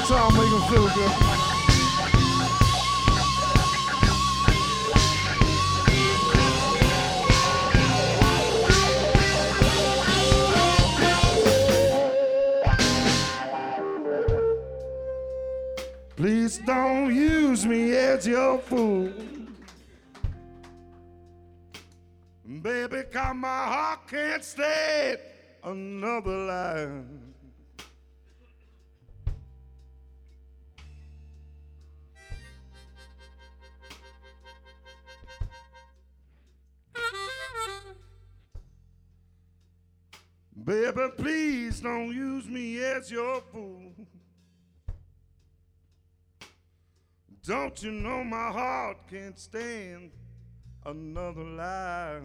Guitar, 0.10 0.32
make 0.32 0.50
him 0.50 0.62
feel 0.62 0.89
good. 0.95 1.12
Please 16.15 16.58
don't 16.65 17.13
use 17.13 17.65
me 17.65 17.95
as 17.95 18.28
your 18.28 18.58
fool. 18.58 19.12
Baby, 22.62 23.04
cause 23.12 23.36
my 23.36 23.48
heart 23.48 24.08
can't 24.08 24.43
stand 24.43 25.19
another 25.63 26.38
lie. 26.38 27.29
Baby, 40.69 41.08
please 41.17 41.79
don't 41.79 42.13
use 42.13 42.45
me 42.47 42.79
as 42.84 43.10
your 43.10 43.41
fool. 43.51 43.91
Don't 47.43 47.82
you 47.82 47.89
know 47.89 48.23
my 48.23 48.51
heart 48.51 48.97
can't 49.10 49.39
stand 49.39 50.12
another 50.86 51.43
lie? 51.43 52.21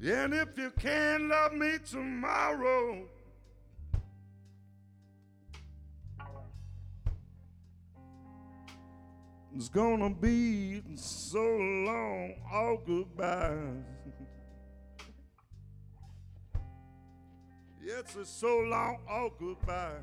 And 0.00 0.34
if 0.34 0.56
you 0.56 0.70
can't 0.78 1.24
love 1.24 1.52
me 1.52 1.78
tomorrow, 1.84 3.08
it's 9.56 9.70
gonna 9.70 10.10
be 10.10 10.82
so 10.96 11.40
long, 11.40 12.34
all 12.52 12.76
goodbyes. 12.86 13.82
It's 17.88 18.16
a 18.16 18.26
so 18.26 18.58
long, 18.58 18.98
all 19.08 19.30
goodbye. 19.38 20.00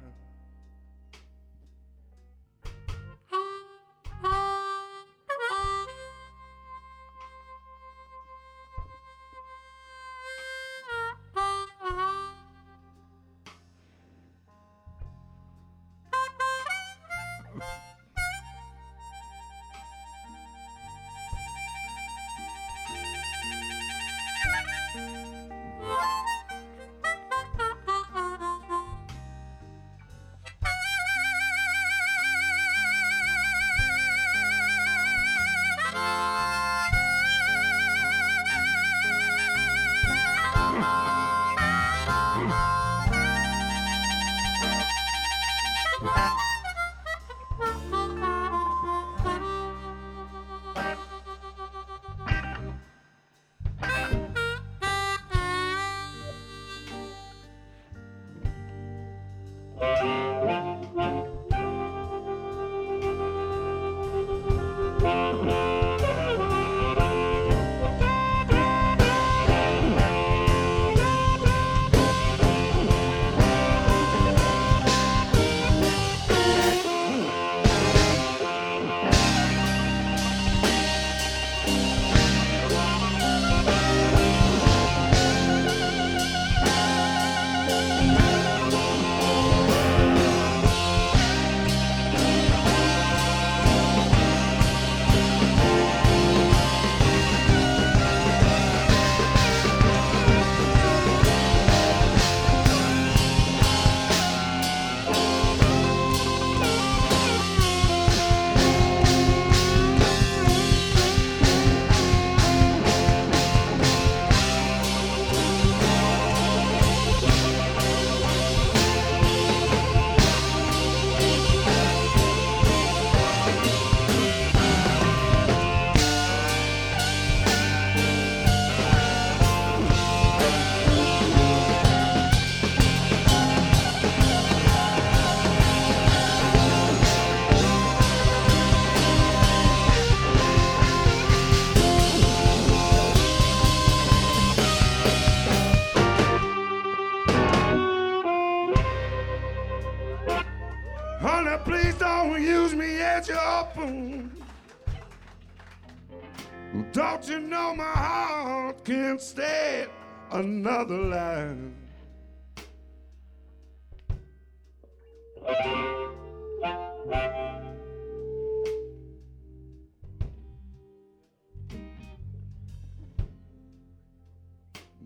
Don't 156.91 157.29
you 157.29 157.39
know 157.39 157.75
my 157.75 157.83
heart 157.83 158.83
can't 158.83 159.21
stand 159.21 159.91
another 160.31 160.97
lie? 160.97 161.55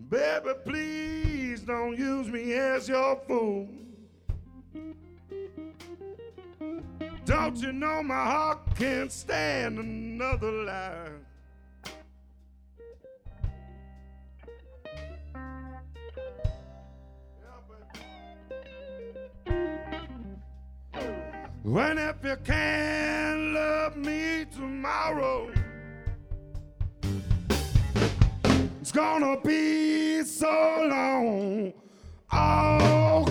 Baby, 0.08 0.54
please 0.64 1.60
don't 1.60 1.98
use 1.98 2.28
me 2.28 2.54
as 2.54 2.88
your 2.88 3.20
fool. 3.26 3.68
Don't 7.26 7.58
you 7.58 7.72
know 7.72 8.02
my 8.02 8.24
heart 8.24 8.74
can't 8.74 9.12
stand 9.12 9.78
another 9.78 10.50
lie? 10.50 11.27
When 21.62 21.98
if 21.98 22.16
you 22.24 22.36
can't 22.44 23.52
love 23.52 23.96
me 23.96 24.46
tomorrow, 24.54 25.50
it's 28.80 28.92
gonna 28.92 29.40
be 29.40 30.22
so 30.22 30.86
long. 30.88 31.72
All 32.30 33.27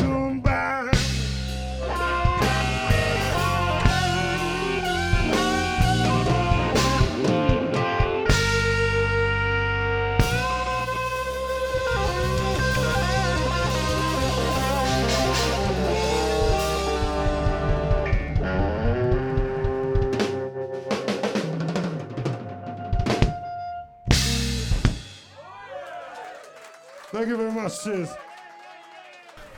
Thank 27.18 27.30
you 27.30 27.38
very 27.38 27.52
much. 27.52 27.84
Cheers. 27.84 28.10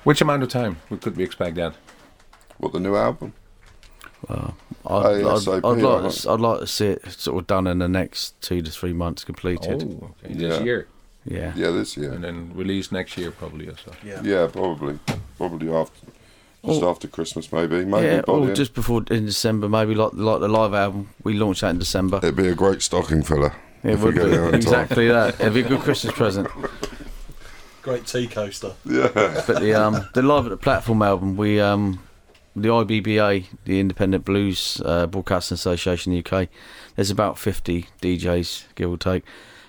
Which 0.06 0.22
amount 0.22 0.44
of 0.44 0.50
time 0.50 0.78
we 0.90 0.96
could 0.98 1.18
we 1.18 1.26
expect 1.26 1.58
that? 1.58 1.76
What 2.58 2.72
the 2.72 2.80
new 2.80 2.96
album? 2.96 3.34
Oh, 4.30 4.54
I'd, 4.86 5.06
I'd, 5.06 5.24
ASAP, 5.24 5.58
I'd, 5.58 5.82
like 5.84 6.06
I 6.06 6.10
to, 6.10 6.30
I'd 6.32 6.40
like 6.40 6.60
to 6.62 6.68
see 6.68 6.88
it 6.88 7.12
sort 7.12 7.42
of 7.42 7.48
done 7.48 7.68
in 7.68 7.80
the 7.80 7.90
next 7.90 8.40
two 8.42 8.62
to 8.62 8.72
three 8.72 8.94
months 8.94 9.26
completed. 9.26 9.84
Oh, 9.84 10.14
okay. 10.24 10.34
This 10.36 10.58
Yeah. 10.58 10.64
year, 10.64 10.88
Yeah. 11.26 11.52
Yeah, 11.54 11.72
this 11.72 11.98
year. 11.98 12.14
and 12.14 12.24
then 12.24 12.52
release 12.56 12.94
next 12.94 13.18
year 13.18 13.30
probably 13.30 13.68
or 13.68 13.76
so. 13.76 13.92
Yeah. 14.06 14.22
Yeah, 14.24 14.48
probably. 14.48 14.98
Probably 15.38 15.70
after. 15.70 16.08
Just 16.66 16.82
Oh. 16.82 16.90
after 16.90 17.10
Christmas, 17.10 17.52
maybe. 17.52 17.84
Maybe 17.84 18.06
yeah, 18.08 18.22
or 18.26 18.46
then. 18.46 18.56
just 18.56 18.74
before 18.74 19.04
in 19.12 19.26
December, 19.26 19.68
maybe 19.68 19.96
like 19.96 20.12
like 20.14 20.40
the 20.40 20.48
live 20.48 20.74
album. 20.74 21.10
We 21.26 21.34
launched 21.34 21.60
that 21.60 21.72
in 21.72 21.80
December. 21.80 22.18
It'd 22.24 22.38
be 22.38 22.48
a 22.48 22.56
great 22.56 22.82
stocking 22.82 23.22
filler. 23.22 23.54
It 23.84 23.92
if 23.92 24.00
we 24.00 24.06
would 24.06 24.16
get 24.16 24.24
be 24.26 24.30
there 24.32 24.56
exactly 24.56 25.10
that. 25.10 25.42
It'd 25.42 25.54
be 25.54 25.62
a 25.62 25.68
good 25.68 25.82
Christmas 25.82 26.14
present. 26.14 26.48
Great 27.90 28.06
tea 28.06 28.28
coaster. 28.28 28.74
Yeah. 28.86 29.08
But 29.48 29.62
the 29.62 29.74
um 29.74 30.08
the 30.14 30.22
live 30.22 30.46
at 30.46 30.50
the 30.50 30.58
platform 30.58 31.02
album, 31.02 31.36
we 31.38 31.60
um 31.60 32.00
the 32.56 32.70
IBBA, 32.70 33.46
the 33.66 33.80
Independent 33.80 34.26
Blues 34.26 34.82
uh, 34.86 35.08
Broadcasting 35.08 35.56
Association 35.56 36.14
in 36.14 36.22
the 36.22 36.38
UK. 36.38 36.50
There's 36.96 37.10
about 37.12 37.38
50 37.40 37.86
DJs, 38.02 38.66
give 38.76 38.92
or 38.92 38.98
take, 38.98 39.24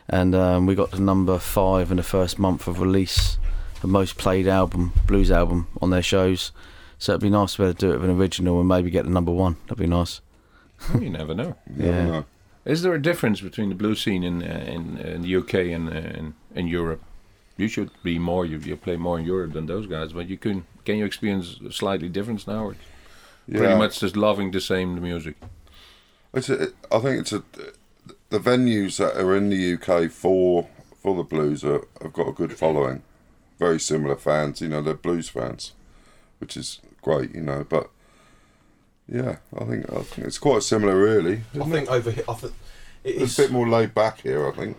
and 0.08 0.34
um, 0.34 0.66
we 0.66 0.74
got 0.74 0.90
to 0.92 1.00
number 1.00 1.38
five 1.38 1.90
in 1.90 1.98
the 1.98 2.02
first 2.02 2.38
month 2.38 2.66
of 2.66 2.80
release, 2.80 3.38
the 3.80 3.86
most 3.86 4.16
played 4.18 4.48
album, 4.48 4.92
blues 5.06 5.30
album 5.30 5.68
on 5.80 5.90
their 5.90 6.02
shows. 6.02 6.52
So 6.98 7.12
it'd 7.12 7.22
be 7.22 7.30
nice 7.30 7.52
to 7.54 7.58
be 7.58 7.64
able 7.64 7.74
to 7.74 7.86
do 7.86 7.92
it 7.94 8.00
with 8.00 8.10
an 8.10 8.16
original 8.18 8.58
and 8.58 8.68
maybe 8.68 8.90
get 8.90 9.04
the 9.04 9.10
number 9.10 9.32
one. 9.32 9.56
That'd 9.64 9.78
be 9.78 9.86
nice. 9.86 10.20
Oh, 10.92 10.98
you 11.00 11.10
never 11.10 11.34
know. 11.34 11.54
You 11.76 11.84
never 11.84 11.96
Yeah. 11.98 12.06
know. 12.10 12.24
Is 12.66 12.82
there 12.82 12.92
a 12.94 13.00
difference 13.00 13.40
between 13.40 13.68
the 13.70 13.74
blues 13.74 14.02
scene 14.02 14.22
in 14.24 14.42
uh, 14.42 14.64
in, 14.66 14.98
in 14.98 15.22
the 15.22 15.36
UK 15.36 15.54
and 15.76 15.88
uh, 15.88 16.18
in, 16.18 16.34
in 16.54 16.66
Europe? 16.66 17.00
You 17.60 17.68
should 17.68 17.90
be 18.02 18.18
more. 18.18 18.46
You, 18.46 18.58
you 18.58 18.76
play 18.76 18.96
more 18.96 19.18
in 19.18 19.26
Europe 19.26 19.52
than 19.52 19.66
those 19.66 19.86
guys, 19.86 20.12
but 20.12 20.28
you 20.28 20.38
can 20.38 20.64
can 20.86 20.96
you 20.96 21.04
experience 21.04 21.60
a 21.60 21.72
slightly 21.72 22.08
difference 22.08 22.46
now? 22.46 22.64
Or 22.64 22.76
Yeah. 23.46 23.58
Pretty 23.58 23.74
much 23.76 24.00
just 24.00 24.16
loving 24.16 24.52
the 24.52 24.60
same 24.60 25.00
music. 25.02 25.36
It's 26.32 26.48
a, 26.48 26.68
I 26.90 26.98
think 27.00 27.20
it's 27.20 27.32
a 27.32 27.42
the 28.30 28.38
venues 28.38 28.96
that 28.96 29.16
are 29.20 29.36
in 29.36 29.50
the 29.50 29.74
UK 29.74 30.10
for 30.10 30.68
for 31.02 31.14
the 31.14 31.22
blues 31.22 31.64
are, 31.64 31.82
have 32.00 32.12
got 32.12 32.28
a 32.28 32.32
good 32.32 32.52
following, 32.56 33.02
very 33.58 33.80
similar 33.80 34.16
fans. 34.16 34.60
You 34.60 34.68
know, 34.68 34.82
they're 34.82 34.94
blues 34.94 35.28
fans, 35.28 35.72
which 36.38 36.56
is 36.56 36.80
great. 37.02 37.34
You 37.34 37.42
know, 37.42 37.66
but 37.68 37.90
yeah, 39.06 39.36
I 39.54 39.64
think 39.64 39.92
I 39.92 40.02
think 40.02 40.26
it's 40.28 40.38
quite 40.38 40.62
similar, 40.62 40.96
really. 40.96 41.42
I 41.60 41.68
think 41.68 41.90
over 41.90 42.10
here, 42.10 42.24
I 42.28 42.34
think 42.34 42.54
it 43.04 43.10
It's 43.22 43.38
a 43.38 43.42
bit 43.42 43.50
more 43.50 43.68
laid 43.68 43.94
back 43.94 44.22
here. 44.22 44.48
I 44.48 44.52
think. 44.52 44.76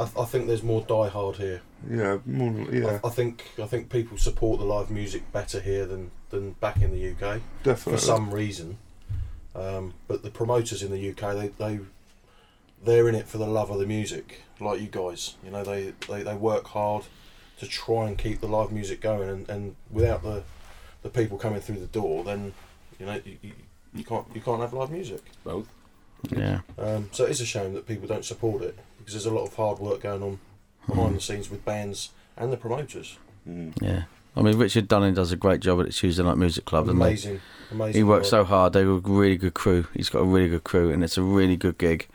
I, 0.00 0.22
I 0.22 0.24
think 0.24 0.46
there's 0.46 0.62
more 0.62 0.80
die 0.80 1.08
hard 1.08 1.36
here. 1.36 1.60
Yeah, 1.88 2.18
more. 2.24 2.66
Yeah, 2.72 3.00
I, 3.04 3.08
I 3.08 3.10
think 3.10 3.44
I 3.62 3.66
think 3.66 3.90
people 3.90 4.16
support 4.16 4.58
the 4.58 4.64
live 4.64 4.90
music 4.90 5.30
better 5.32 5.60
here 5.60 5.84
than 5.84 6.10
than 6.30 6.52
back 6.52 6.80
in 6.80 6.92
the 6.92 7.10
UK 7.10 7.40
definitely. 7.62 7.92
for 7.92 7.98
some 7.98 8.30
reason. 8.30 8.78
Um, 9.54 9.94
but 10.08 10.22
the 10.22 10.30
promoters 10.30 10.82
in 10.82 10.90
the 10.90 11.10
UK, 11.10 11.36
they 11.36 11.48
they 11.48 11.80
they're 12.82 13.08
in 13.08 13.14
it 13.14 13.28
for 13.28 13.36
the 13.36 13.46
love 13.46 13.70
of 13.70 13.78
the 13.78 13.86
music, 13.86 14.42
like 14.58 14.80
you 14.80 14.86
guys. 14.86 15.34
You 15.44 15.50
know, 15.50 15.64
they 15.64 15.92
they, 16.08 16.22
they 16.22 16.34
work 16.34 16.68
hard 16.68 17.04
to 17.58 17.66
try 17.66 18.06
and 18.06 18.16
keep 18.16 18.40
the 18.40 18.48
live 18.48 18.72
music 18.72 19.02
going, 19.02 19.28
and, 19.28 19.48
and 19.50 19.76
without 19.90 20.22
the 20.22 20.44
the 21.02 21.10
people 21.10 21.36
coming 21.36 21.60
through 21.60 21.80
the 21.80 21.86
door, 21.86 22.24
then 22.24 22.54
you 22.98 23.04
know 23.04 23.20
you, 23.24 23.36
you, 23.42 23.52
you 23.94 24.04
can't 24.04 24.26
you 24.34 24.40
can't 24.40 24.60
have 24.62 24.72
live 24.72 24.90
music. 24.90 25.22
Both. 25.44 25.68
Yeah. 26.30 26.60
Um, 26.78 27.08
so 27.12 27.24
it's 27.26 27.40
a 27.40 27.46
shame 27.46 27.74
that 27.74 27.86
people 27.86 28.06
don't 28.06 28.24
support 28.24 28.62
it 28.62 28.78
because 29.10 29.24
there's 29.24 29.34
a 29.34 29.36
lot 29.36 29.44
of 29.44 29.54
hard 29.56 29.80
work 29.80 30.02
going 30.02 30.22
on 30.22 30.38
behind 30.86 31.16
the 31.16 31.20
scenes 31.20 31.50
with 31.50 31.64
bands 31.64 32.10
and 32.36 32.52
the 32.52 32.56
promoters. 32.56 33.18
Mm. 33.48 33.72
Yeah. 33.82 34.04
I 34.36 34.42
mean, 34.42 34.56
Richard 34.56 34.86
Dunning 34.86 35.14
does 35.14 35.32
a 35.32 35.36
great 35.36 35.60
job 35.60 35.80
at 35.80 35.86
the 35.86 35.92
Tuesday 35.92 36.22
Night 36.22 36.36
Music 36.36 36.64
Club, 36.64 36.86
doesn't 36.86 37.00
he? 37.00 37.04
Amazing, 37.04 37.40
amazing. 37.72 37.98
He 37.98 38.04
works 38.04 38.30
work. 38.30 38.30
so 38.30 38.44
hard. 38.44 38.72
They're 38.72 38.88
a 38.88 38.94
really 38.94 39.36
good 39.36 39.54
crew. 39.54 39.88
He's 39.94 40.08
got 40.08 40.20
a 40.20 40.24
really 40.24 40.48
good 40.48 40.62
crew, 40.62 40.92
and 40.92 41.02
it's 41.02 41.18
a 41.18 41.22
really 41.22 41.56
good 41.56 41.76
gig. 41.78 42.06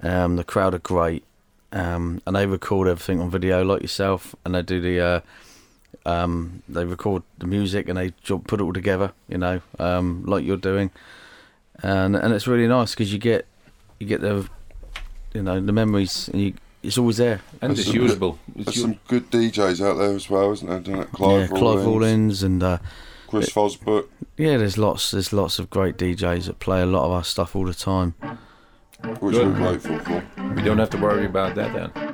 Um, 0.00 0.36
the 0.36 0.44
crowd 0.44 0.72
are 0.72 0.78
great, 0.78 1.24
um, 1.72 2.22
and 2.26 2.34
they 2.34 2.46
record 2.46 2.88
everything 2.88 3.20
on 3.20 3.30
video, 3.30 3.62
like 3.62 3.82
yourself, 3.82 4.34
and 4.44 4.54
they 4.54 4.62
do 4.62 4.80
the. 4.80 5.00
Uh, 5.00 5.20
um, 6.06 6.62
they 6.66 6.86
record 6.86 7.22
the 7.38 7.46
music 7.46 7.88
and 7.88 7.96
they 7.96 8.10
put 8.10 8.60
it 8.60 8.62
all 8.62 8.72
together, 8.72 9.12
you 9.28 9.38
know, 9.38 9.60
um, 9.78 10.24
like 10.24 10.44
you're 10.44 10.56
doing, 10.56 10.90
and 11.82 12.16
and 12.16 12.32
it's 12.32 12.46
really 12.46 12.66
nice 12.66 12.92
because 12.92 13.12
you 13.12 13.18
get 13.18 13.46
you 14.00 14.06
get 14.06 14.20
the, 14.20 14.48
you 15.34 15.42
know, 15.42 15.60
the 15.60 15.72
memories, 15.72 16.28
and 16.32 16.40
you 16.42 16.54
it's 16.82 16.98
always 16.98 17.16
there. 17.18 17.40
And 17.60 17.70
There's 17.70 17.80
it's 17.80 17.88
some- 17.88 18.00
usable. 18.02 18.38
It's 18.56 18.64
There's 18.64 18.76
u- 18.76 18.82
some 18.82 18.98
good 19.06 19.30
DJs 19.30 19.84
out 19.86 19.98
there 19.98 20.14
as 20.14 20.28
well, 20.28 20.52
isn't 20.52 20.68
there? 20.68 20.80
Doing 20.80 21.02
it? 21.02 21.12
Clive, 21.12 21.40
yeah, 21.42 21.46
Clive 21.46 21.60
Rawlins, 21.62 21.86
Rawlins 21.86 22.42
and 22.42 22.62
uh, 22.62 22.78
Chris 23.28 23.50
Fosbrook. 23.50 24.08
yeah, 24.36 24.56
there's 24.56 24.76
lots 24.78 25.10
there's 25.12 25.32
lots 25.32 25.58
of 25.58 25.70
great 25.70 25.96
DJs 25.96 26.46
that 26.46 26.58
play 26.58 26.82
a 26.82 26.86
lot 26.86 27.04
of 27.06 27.12
our 27.12 27.24
stuff 27.24 27.54
all 27.54 27.64
the 27.66 27.72
time. 27.74 28.14
which 29.20 29.34
Good. 29.34 29.46
we're 29.46 29.54
grateful 29.54 29.98
for. 30.00 30.24
we 30.54 30.62
don't 30.62 30.78
have 30.78 30.90
to 30.90 30.98
worry 30.98 31.26
about 31.26 31.54
that 31.54 31.72
then. 31.72 32.11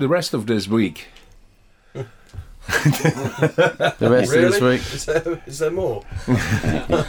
The 0.00 0.08
rest 0.08 0.34
of 0.34 0.46
this 0.46 0.66
week. 0.66 1.08
The 1.92 2.06
rest 4.00 4.34
of 4.34 4.40
this 4.42 4.60
week. 4.60 4.80
Is 4.94 5.04
there, 5.04 5.42
is 5.46 5.58
there 5.58 5.70
more? 5.70 6.02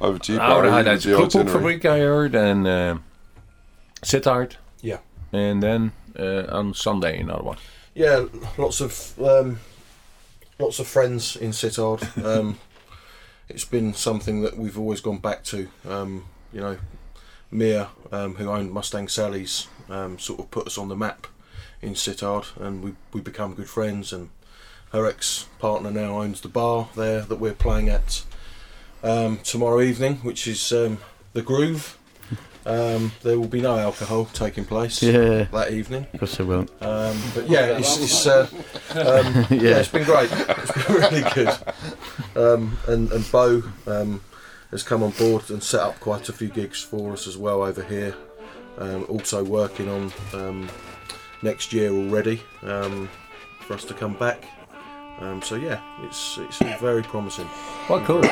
Over 0.00 0.18
to 0.18 0.32
you, 0.32 0.38
Nou, 0.38 0.48
Barry, 0.62 0.70
hij 0.70 0.84
had 0.84 1.00
the 1.00 1.08
de 1.10 1.22
itinerary. 1.24 1.28
koekfabriek, 1.28 1.84
I 1.84 1.98
heard, 1.98 2.34
and 2.34 2.66
uh, 2.66 2.98
Sittard, 4.02 4.56
Yeah. 4.80 4.98
and 5.32 5.60
then 5.62 5.92
uh, 6.16 6.44
on 6.50 6.72
Sunday 6.74 7.18
another 7.20 7.42
one. 7.42 7.56
Yeah, 7.94 8.26
lots 8.56 8.80
of 8.80 9.14
um, 9.18 9.58
lots 10.58 10.78
of 10.78 10.86
friends 10.86 11.36
in 11.36 11.50
Sittard. 11.52 12.02
Um, 12.24 12.58
it's 13.48 13.64
been 13.64 13.92
something 13.94 14.42
that 14.42 14.56
we've 14.56 14.78
always 14.78 15.00
gone 15.00 15.18
back 15.18 15.42
to. 15.44 15.66
Um, 15.88 16.24
you 16.52 16.60
know, 16.60 16.76
Mia, 17.50 17.88
um, 18.12 18.34
who 18.36 18.48
owned 18.50 18.70
Mustang 18.70 19.08
Sally's, 19.08 19.66
um, 19.88 20.18
sort 20.18 20.38
of 20.40 20.50
put 20.50 20.66
us 20.66 20.78
on 20.78 20.88
the 20.88 20.96
map 20.96 21.26
in 21.82 21.94
Sittard, 21.94 22.46
and 22.60 22.82
we 22.82 22.94
we 23.12 23.20
become 23.20 23.54
good 23.54 23.68
friends. 23.68 24.12
And 24.12 24.30
her 24.92 25.06
ex 25.06 25.46
partner 25.58 25.90
now 25.90 26.20
owns 26.20 26.40
the 26.40 26.48
bar 26.48 26.88
there 26.96 27.20
that 27.22 27.36
we're 27.36 27.52
playing 27.54 27.88
at 27.88 28.24
um, 29.02 29.38
tomorrow 29.44 29.80
evening, 29.80 30.16
which 30.16 30.46
is 30.46 30.72
um, 30.72 30.98
the 31.32 31.42
Groove. 31.42 31.96
Um, 32.66 33.12
there 33.22 33.38
will 33.40 33.48
be 33.48 33.62
no 33.62 33.78
alcohol 33.78 34.26
taking 34.26 34.66
place 34.66 35.02
Yeah, 35.02 35.44
that 35.44 35.72
evening. 35.72 36.06
of 36.12 36.20
course 36.20 36.38
I 36.38 36.42
won't. 36.42 36.70
Um, 36.82 37.16
but 37.34 37.48
yeah, 37.48 37.78
it's, 37.78 37.96
it's 37.98 38.26
uh, 38.26 38.46
um, 38.90 39.46
yeah. 39.58 39.62
Yeah. 39.70 39.78
it's 39.78 39.88
been 39.88 40.04
great. 40.04 40.28
It's 40.30 40.72
been 40.86 40.96
really 40.96 41.22
good. 41.34 41.48
Um, 42.36 42.76
and 42.86 43.10
and 43.10 43.32
Bo 43.32 43.62
um, 43.86 44.20
has 44.70 44.82
come 44.82 45.02
on 45.02 45.12
board 45.12 45.48
and 45.48 45.62
set 45.62 45.80
up 45.80 45.98
quite 46.00 46.28
a 46.28 46.32
few 46.34 46.48
gigs 46.48 46.82
for 46.82 47.14
us 47.14 47.26
as 47.26 47.38
well 47.38 47.62
over 47.62 47.82
here. 47.82 48.14
Um, 48.76 49.06
also 49.08 49.42
working 49.42 49.88
on 49.88 50.12
um, 50.34 50.68
next 51.42 51.72
year 51.72 51.90
already 51.90 52.40
um, 52.62 53.08
for 53.60 53.74
us 53.74 53.84
to 53.84 53.94
come 53.94 54.14
back. 54.14 54.44
Um, 55.20 55.42
so 55.42 55.56
yeah, 55.56 55.80
it's 56.02 56.38
it's 56.38 56.58
very 56.80 57.02
promising. 57.02 57.48
Well, 57.88 58.04
cool. 58.04 58.22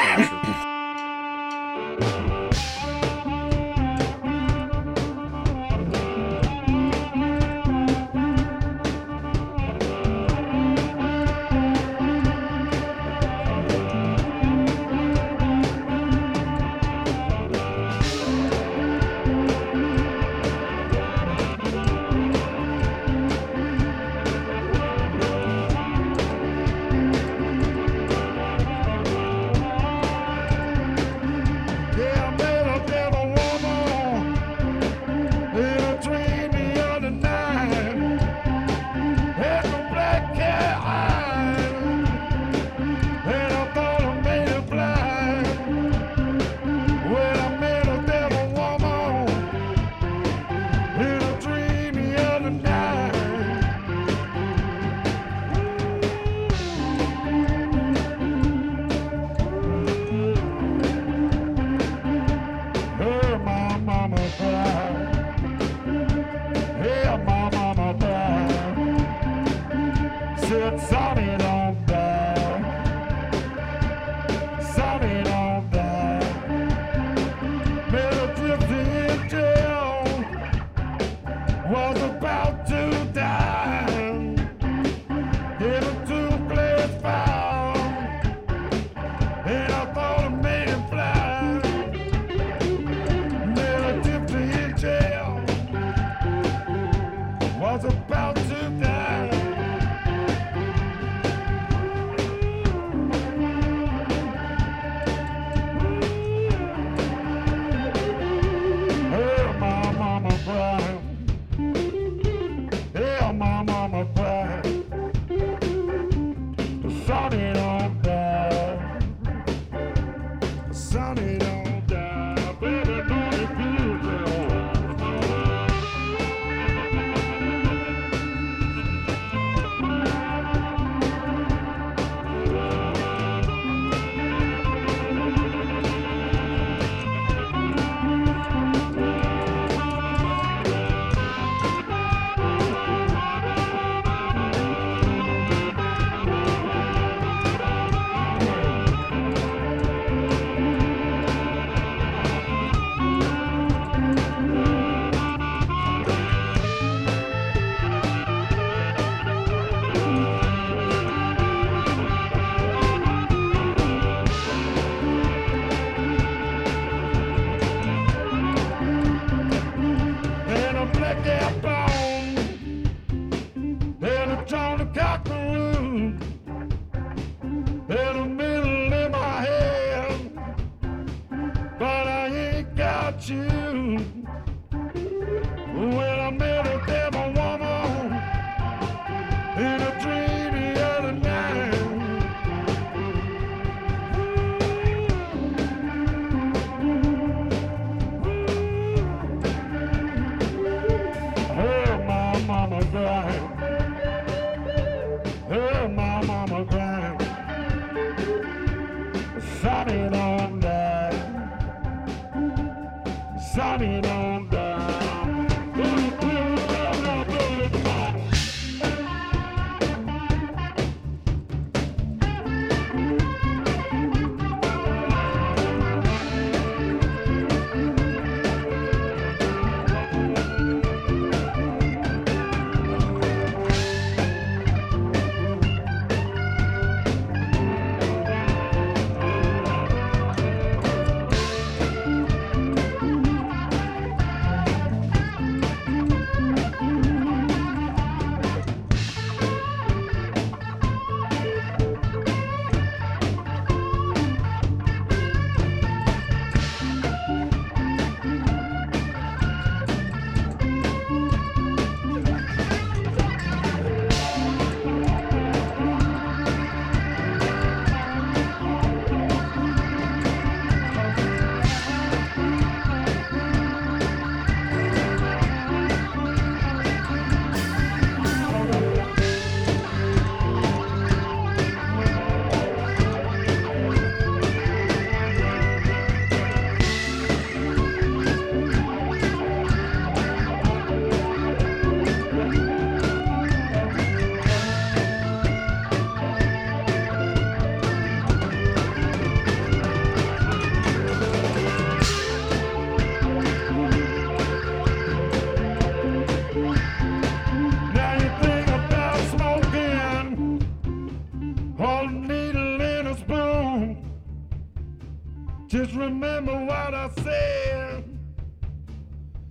Said 317.10 318.04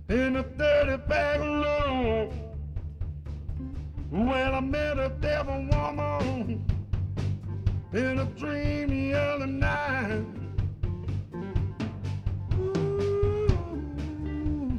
In 0.08 0.36
a 0.36 0.42
30 0.42 0.96
bag 1.08 1.40
load 1.40 2.32
When 4.10 4.54
I 4.54 4.60
met 4.60 4.98
a 4.98 5.10
devil 5.20 5.66
woman 5.70 6.64
In 7.92 8.18
a 8.18 8.24
dream 8.24 8.90
the 8.90 9.14
other 9.14 9.46
night 9.46 10.24
Ooh. 12.58 14.78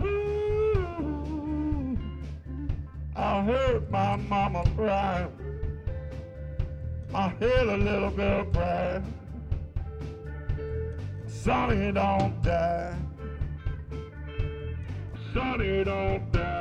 Ooh. 0.00 1.98
I 3.14 3.42
heard 3.42 3.90
my 3.90 4.16
mama 4.16 4.64
cry. 4.76 5.26
I 7.14 7.28
heard 7.28 7.68
a 7.68 7.76
little 7.76 8.10
girl 8.10 8.44
cry. 8.46 8.91
Sonny 11.44 11.90
don't 11.90 12.40
die. 12.44 12.94
Sonny 15.34 15.82
don't 15.82 16.30
die. 16.30 16.51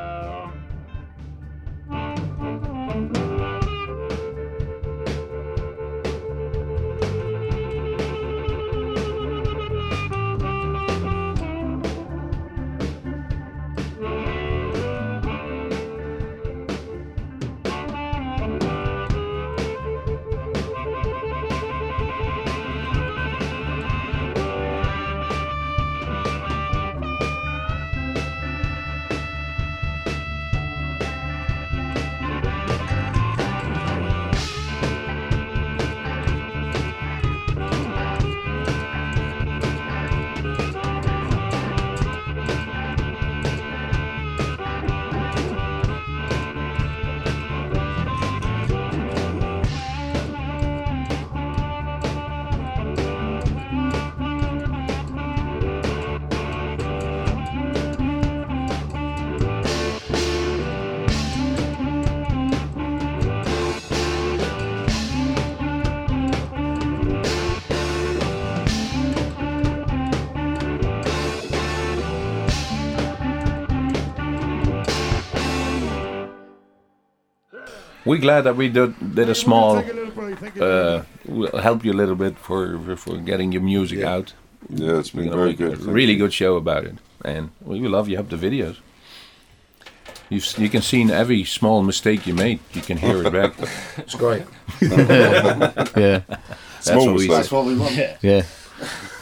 We're 78.12 78.18
glad 78.22 78.42
that 78.42 78.58
we 78.58 78.68
did, 78.68 79.16
did 79.16 79.30
a 79.30 79.36
small 79.36 79.82
Take 79.82 79.92
a 79.92 79.96
little 79.96 80.12
break, 80.12 80.38
take 80.40 80.58
a 80.58 81.06
uh, 81.56 81.62
help 81.62 81.86
you 81.86 81.94
a 81.94 82.00
little 82.02 82.16
bit 82.16 82.38
for 82.38 82.78
for 82.98 83.18
getting 83.18 83.54
your 83.54 83.62
music 83.64 84.00
Yeah. 84.00 84.16
out. 84.16 84.34
Yeah, 84.70 85.00
it's 85.00 85.14
We're 85.14 85.22
been 85.24 85.32
gonna 85.32 85.42
very 85.44 85.54
good. 85.54 85.80
really 85.86 86.14
you. 86.14 86.20
good 86.20 86.34
show 86.34 86.58
about 86.58 86.84
it, 86.86 86.96
and 87.24 87.50
we 87.62 87.88
love 87.88 88.10
you 88.10 88.18
Have 88.18 88.28
the 88.30 88.36
videos. 88.50 88.76
You've, 90.30 90.46
you 90.58 90.70
can 90.70 90.82
see 90.82 91.00
in 91.02 91.10
every 91.10 91.44
small 91.46 91.84
mistake 91.84 92.28
you 92.28 92.36
made. 92.36 92.60
You 92.74 92.82
can 92.82 92.98
hear 92.98 93.18
it 93.26 93.32
back. 93.32 93.54
It's 93.98 94.16
great. 94.16 94.44
Yeah, 95.96 96.22
Small 96.82 97.06
what 97.06 97.16
we. 97.16 97.28
That's 97.28 97.52
what 97.52 97.66
we 97.66 97.76
want. 97.78 97.96
yeah. 98.22 98.44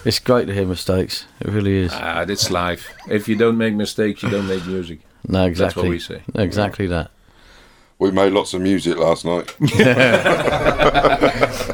It's 0.06 0.20
great 0.20 0.46
to 0.48 0.54
hear 0.54 0.66
mistakes. 0.66 1.26
It 1.42 1.52
really 1.54 1.76
is. 1.86 1.92
ah, 1.94 2.26
that's 2.26 2.50
life. 2.50 2.84
If 3.08 3.28
you 3.28 3.36
don't 3.36 3.58
make 3.58 3.74
mistakes, 3.76 4.24
you 4.24 4.30
don't 4.32 4.48
make 4.48 4.66
music. 4.66 5.00
No, 5.28 5.46
exactly. 5.46 5.66
That's 5.66 5.76
what 5.76 5.90
we 5.90 6.00
say. 6.00 6.44
Exactly 6.46 6.88
that. 6.88 7.12
We 8.00 8.12
made 8.12 8.32
lots 8.32 8.54
of 8.54 8.62
music 8.62 8.98
last 8.98 9.26
night. 9.26 9.54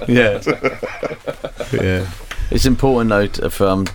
Yeah. 0.08 0.42
yeah. 0.42 0.42
yeah. 1.74 2.10
It's 2.52 2.66
important 2.66 3.10
though 3.10 3.28
to, 3.28 3.50
for, 3.50 3.68
um, 3.68 3.86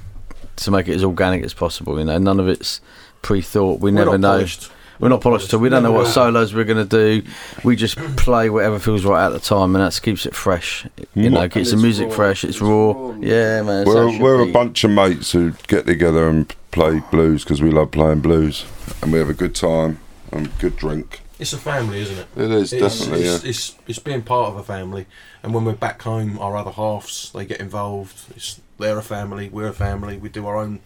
to 0.57 0.71
make 0.71 0.89
it 0.89 0.95
as 0.95 1.05
organic 1.05 1.45
as 1.45 1.55
possible. 1.55 1.99
You 1.99 2.05
know, 2.05 2.19
none 2.19 2.41
of 2.41 2.49
it's 2.49 2.81
pre-thought. 3.23 3.81
We 3.81 3.91
We're 3.91 3.97
never 3.99 4.13
not 4.13 4.21
know. 4.21 4.29
polished. 4.39 4.71
We're 4.99 5.09
not 5.09 5.21
polished 5.23 5.49
at 5.49 5.55
all. 5.55 5.61
We 5.61 5.71
don't 5.71 5.83
know 5.83 5.93
what 5.93 6.09
solos 6.09 6.53
we're 6.55 6.65
going 6.65 6.87
to 6.89 7.21
do. 7.21 7.27
We 7.65 7.75
just 7.75 7.97
play 8.17 8.51
whatever 8.51 8.79
feels 8.79 9.03
right 9.05 9.25
at 9.25 9.31
the 9.33 9.41
time, 9.41 9.75
and 9.75 9.83
that 9.85 9.99
keeps 10.03 10.27
it 10.27 10.35
fresh. 10.35 10.87
You 11.15 11.31
know, 11.31 11.49
keeps 11.49 11.71
the 11.71 11.79
music 11.79 12.09
raw. 12.09 12.15
fresh. 12.17 12.45
It's, 12.45 12.57
It's 12.57 12.61
raw. 12.63 12.93
raw. 12.93 13.15
Yeah, 13.19 13.63
man. 13.63 13.83
it's 13.83 13.91
how 13.95 13.97
it 14.01 14.05
We're, 14.05 14.13
should 14.13 14.21
we're 14.23 14.43
a 14.49 14.53
bunch 14.53 14.85
of 14.85 14.91
mates 14.91 15.33
who 15.33 15.53
get 15.69 15.87
together 15.87 16.29
and 16.29 16.55
play 16.71 17.01
blues 17.11 17.45
because 17.45 17.63
we 17.63 17.71
love 17.71 17.93
playing 17.93 18.21
blues, 18.21 18.67
and 19.01 19.11
we 19.13 19.19
have 19.19 19.31
a 19.31 19.35
good 19.35 19.55
time 19.55 20.01
and 20.33 20.57
good 20.59 20.77
drink. 20.77 21.23
It's 21.41 21.55
a 21.55 21.59
family, 21.59 22.01
isn't 22.01 22.19
it? 22.19 22.27
It 22.37 22.51
is 22.51 22.73
It's, 22.73 22.99
definitely. 22.99 23.25
it's, 23.27 23.43
yeah. 23.45 23.51
it's, 23.51 23.77
it's 23.89 23.99
being 23.99 24.23
part 24.23 24.53
of 24.53 24.57
a 24.59 24.63
family, 24.63 25.07
and 25.43 25.55
when 25.55 25.65
we're 25.65 25.73
back 25.73 26.03
home, 26.03 26.39
our 26.39 26.55
other 26.57 26.71
halves 26.71 27.33
they 27.33 27.47
get 27.47 27.61
involved. 27.61 28.25
It's 28.37 28.61
they're 28.79 28.99
a 28.99 29.03
family, 29.03 29.49
we're 29.49 29.69
a 29.69 29.73
family. 29.73 30.19
We 30.19 30.29
do 30.29 30.47
our 30.47 30.57
own 30.57 30.81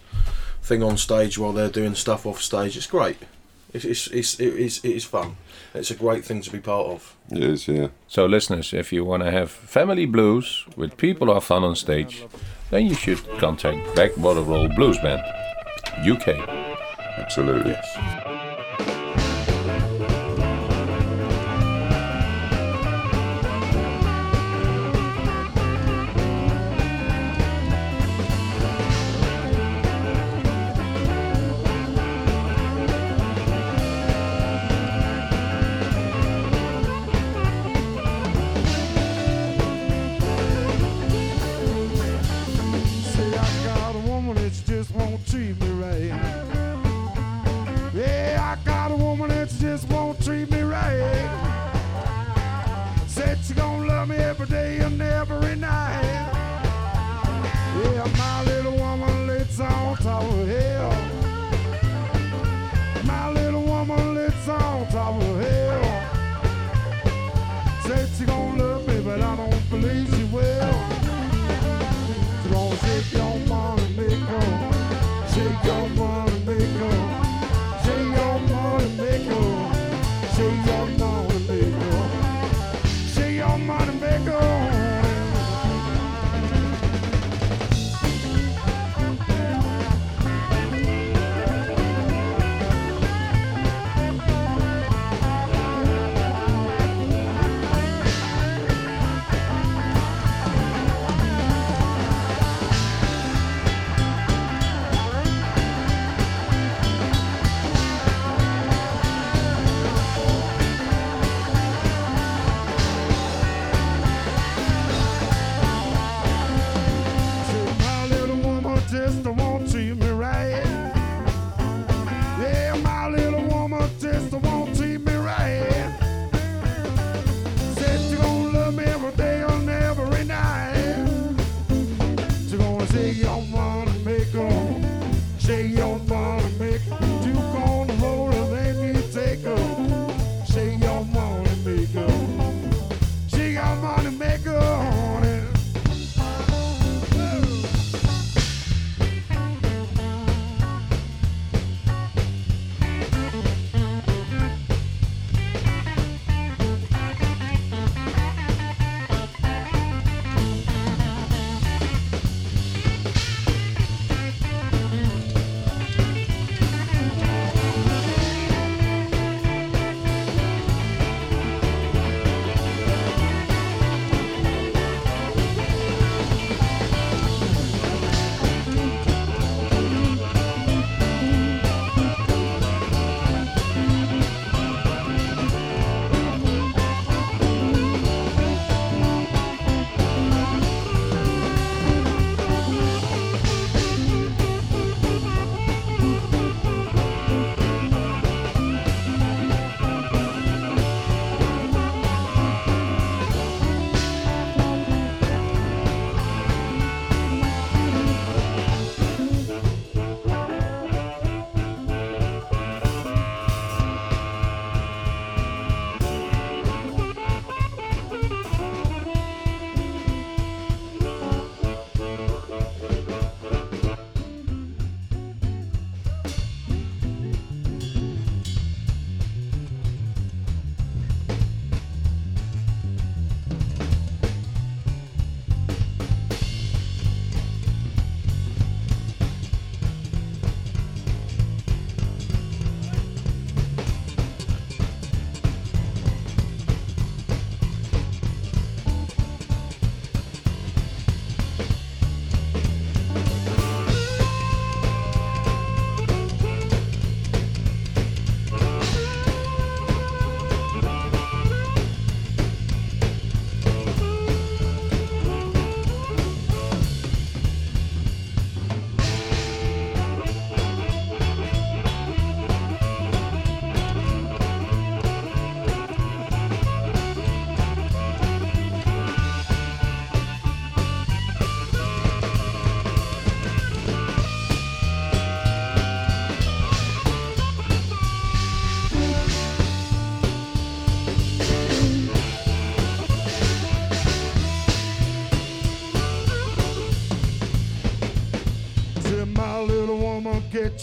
thing 0.63 0.83
on 0.83 0.97
stage 0.97 1.39
while 1.39 1.53
they're 1.53 1.69
doing 1.71 1.95
stuff 1.95 2.25
off 2.25 2.41
stage. 2.41 2.77
It's 2.77 2.87
great. 2.87 3.19
It's 3.73 3.85
it's, 3.85 4.07
it's 4.07 4.39
it 4.41 4.55
is 4.55 4.79
it 4.85 4.93
is 4.93 5.05
fun. 5.05 5.37
It's 5.75 5.91
a 5.91 5.97
great 5.97 6.25
thing 6.25 6.41
to 6.43 6.51
be 6.53 6.61
part 6.61 6.87
of. 6.87 7.17
It 7.33 7.43
is, 7.43 7.67
yeah. 7.67 7.89
So, 8.07 8.27
listeners, 8.27 8.73
if 8.73 8.93
you 8.93 9.05
want 9.05 9.25
to 9.25 9.31
have 9.33 9.51
family 9.51 10.07
blues 10.07 10.65
with 10.77 10.97
people 10.97 11.27
who 11.27 11.33
are 11.33 11.41
fun 11.41 11.65
on 11.65 11.75
stage, 11.75 12.25
then 12.71 12.87
you 12.87 12.95
should 12.95 13.19
contact 13.39 13.97
Backwater 13.97 14.43
Roll 14.43 14.69
Blues 14.69 14.99
Band, 14.99 15.21
UK. 16.09 16.29
Absolutely. 17.19 17.73
Yes. 17.73 18.44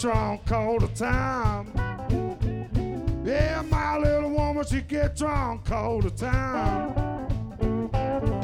Drunk 0.02 0.50
all 0.50 0.80
the 0.80 0.88
time. 0.88 1.70
Yeah, 3.24 3.62
my 3.70 3.98
little 3.98 4.30
woman, 4.30 4.64
she 4.64 4.80
get 4.80 5.14
drunk 5.14 5.70
all 5.70 6.00
the 6.00 6.10
time. 6.10 6.92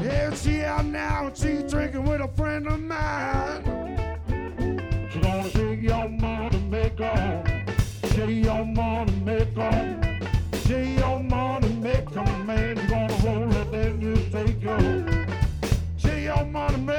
Yeah, 0.00 0.32
she 0.34 0.62
out 0.62 0.84
now 0.84 1.26
and 1.26 1.36
she 1.36 1.64
drinking 1.68 2.04
with 2.04 2.20
a 2.20 2.28
friend 2.36 2.68
of 2.68 2.78
mine. 2.78 3.64
She 5.10 5.18
gonna 5.18 5.50
shake 5.50 5.82
your 5.82 6.08
money, 6.08 6.60
make 6.70 7.00
on. 7.00 7.64
Shake 8.14 8.44
your 8.44 8.64
money, 8.64 9.12
make 9.24 9.58
on. 9.58 10.30
Shake 10.64 11.00
your 11.00 11.20
money, 11.24 11.68
make 11.70 12.16
on, 12.16 12.46
man. 12.46 12.76
You 12.76 12.88
gonna 12.88 13.12
hold 13.14 13.52
it, 13.52 13.72
then 13.72 14.00
you 14.00 14.14
take 14.30 14.62
your. 14.62 14.78
Shake 15.96 16.22
your 16.22 16.44
money, 16.44 16.76
make. 16.76 16.98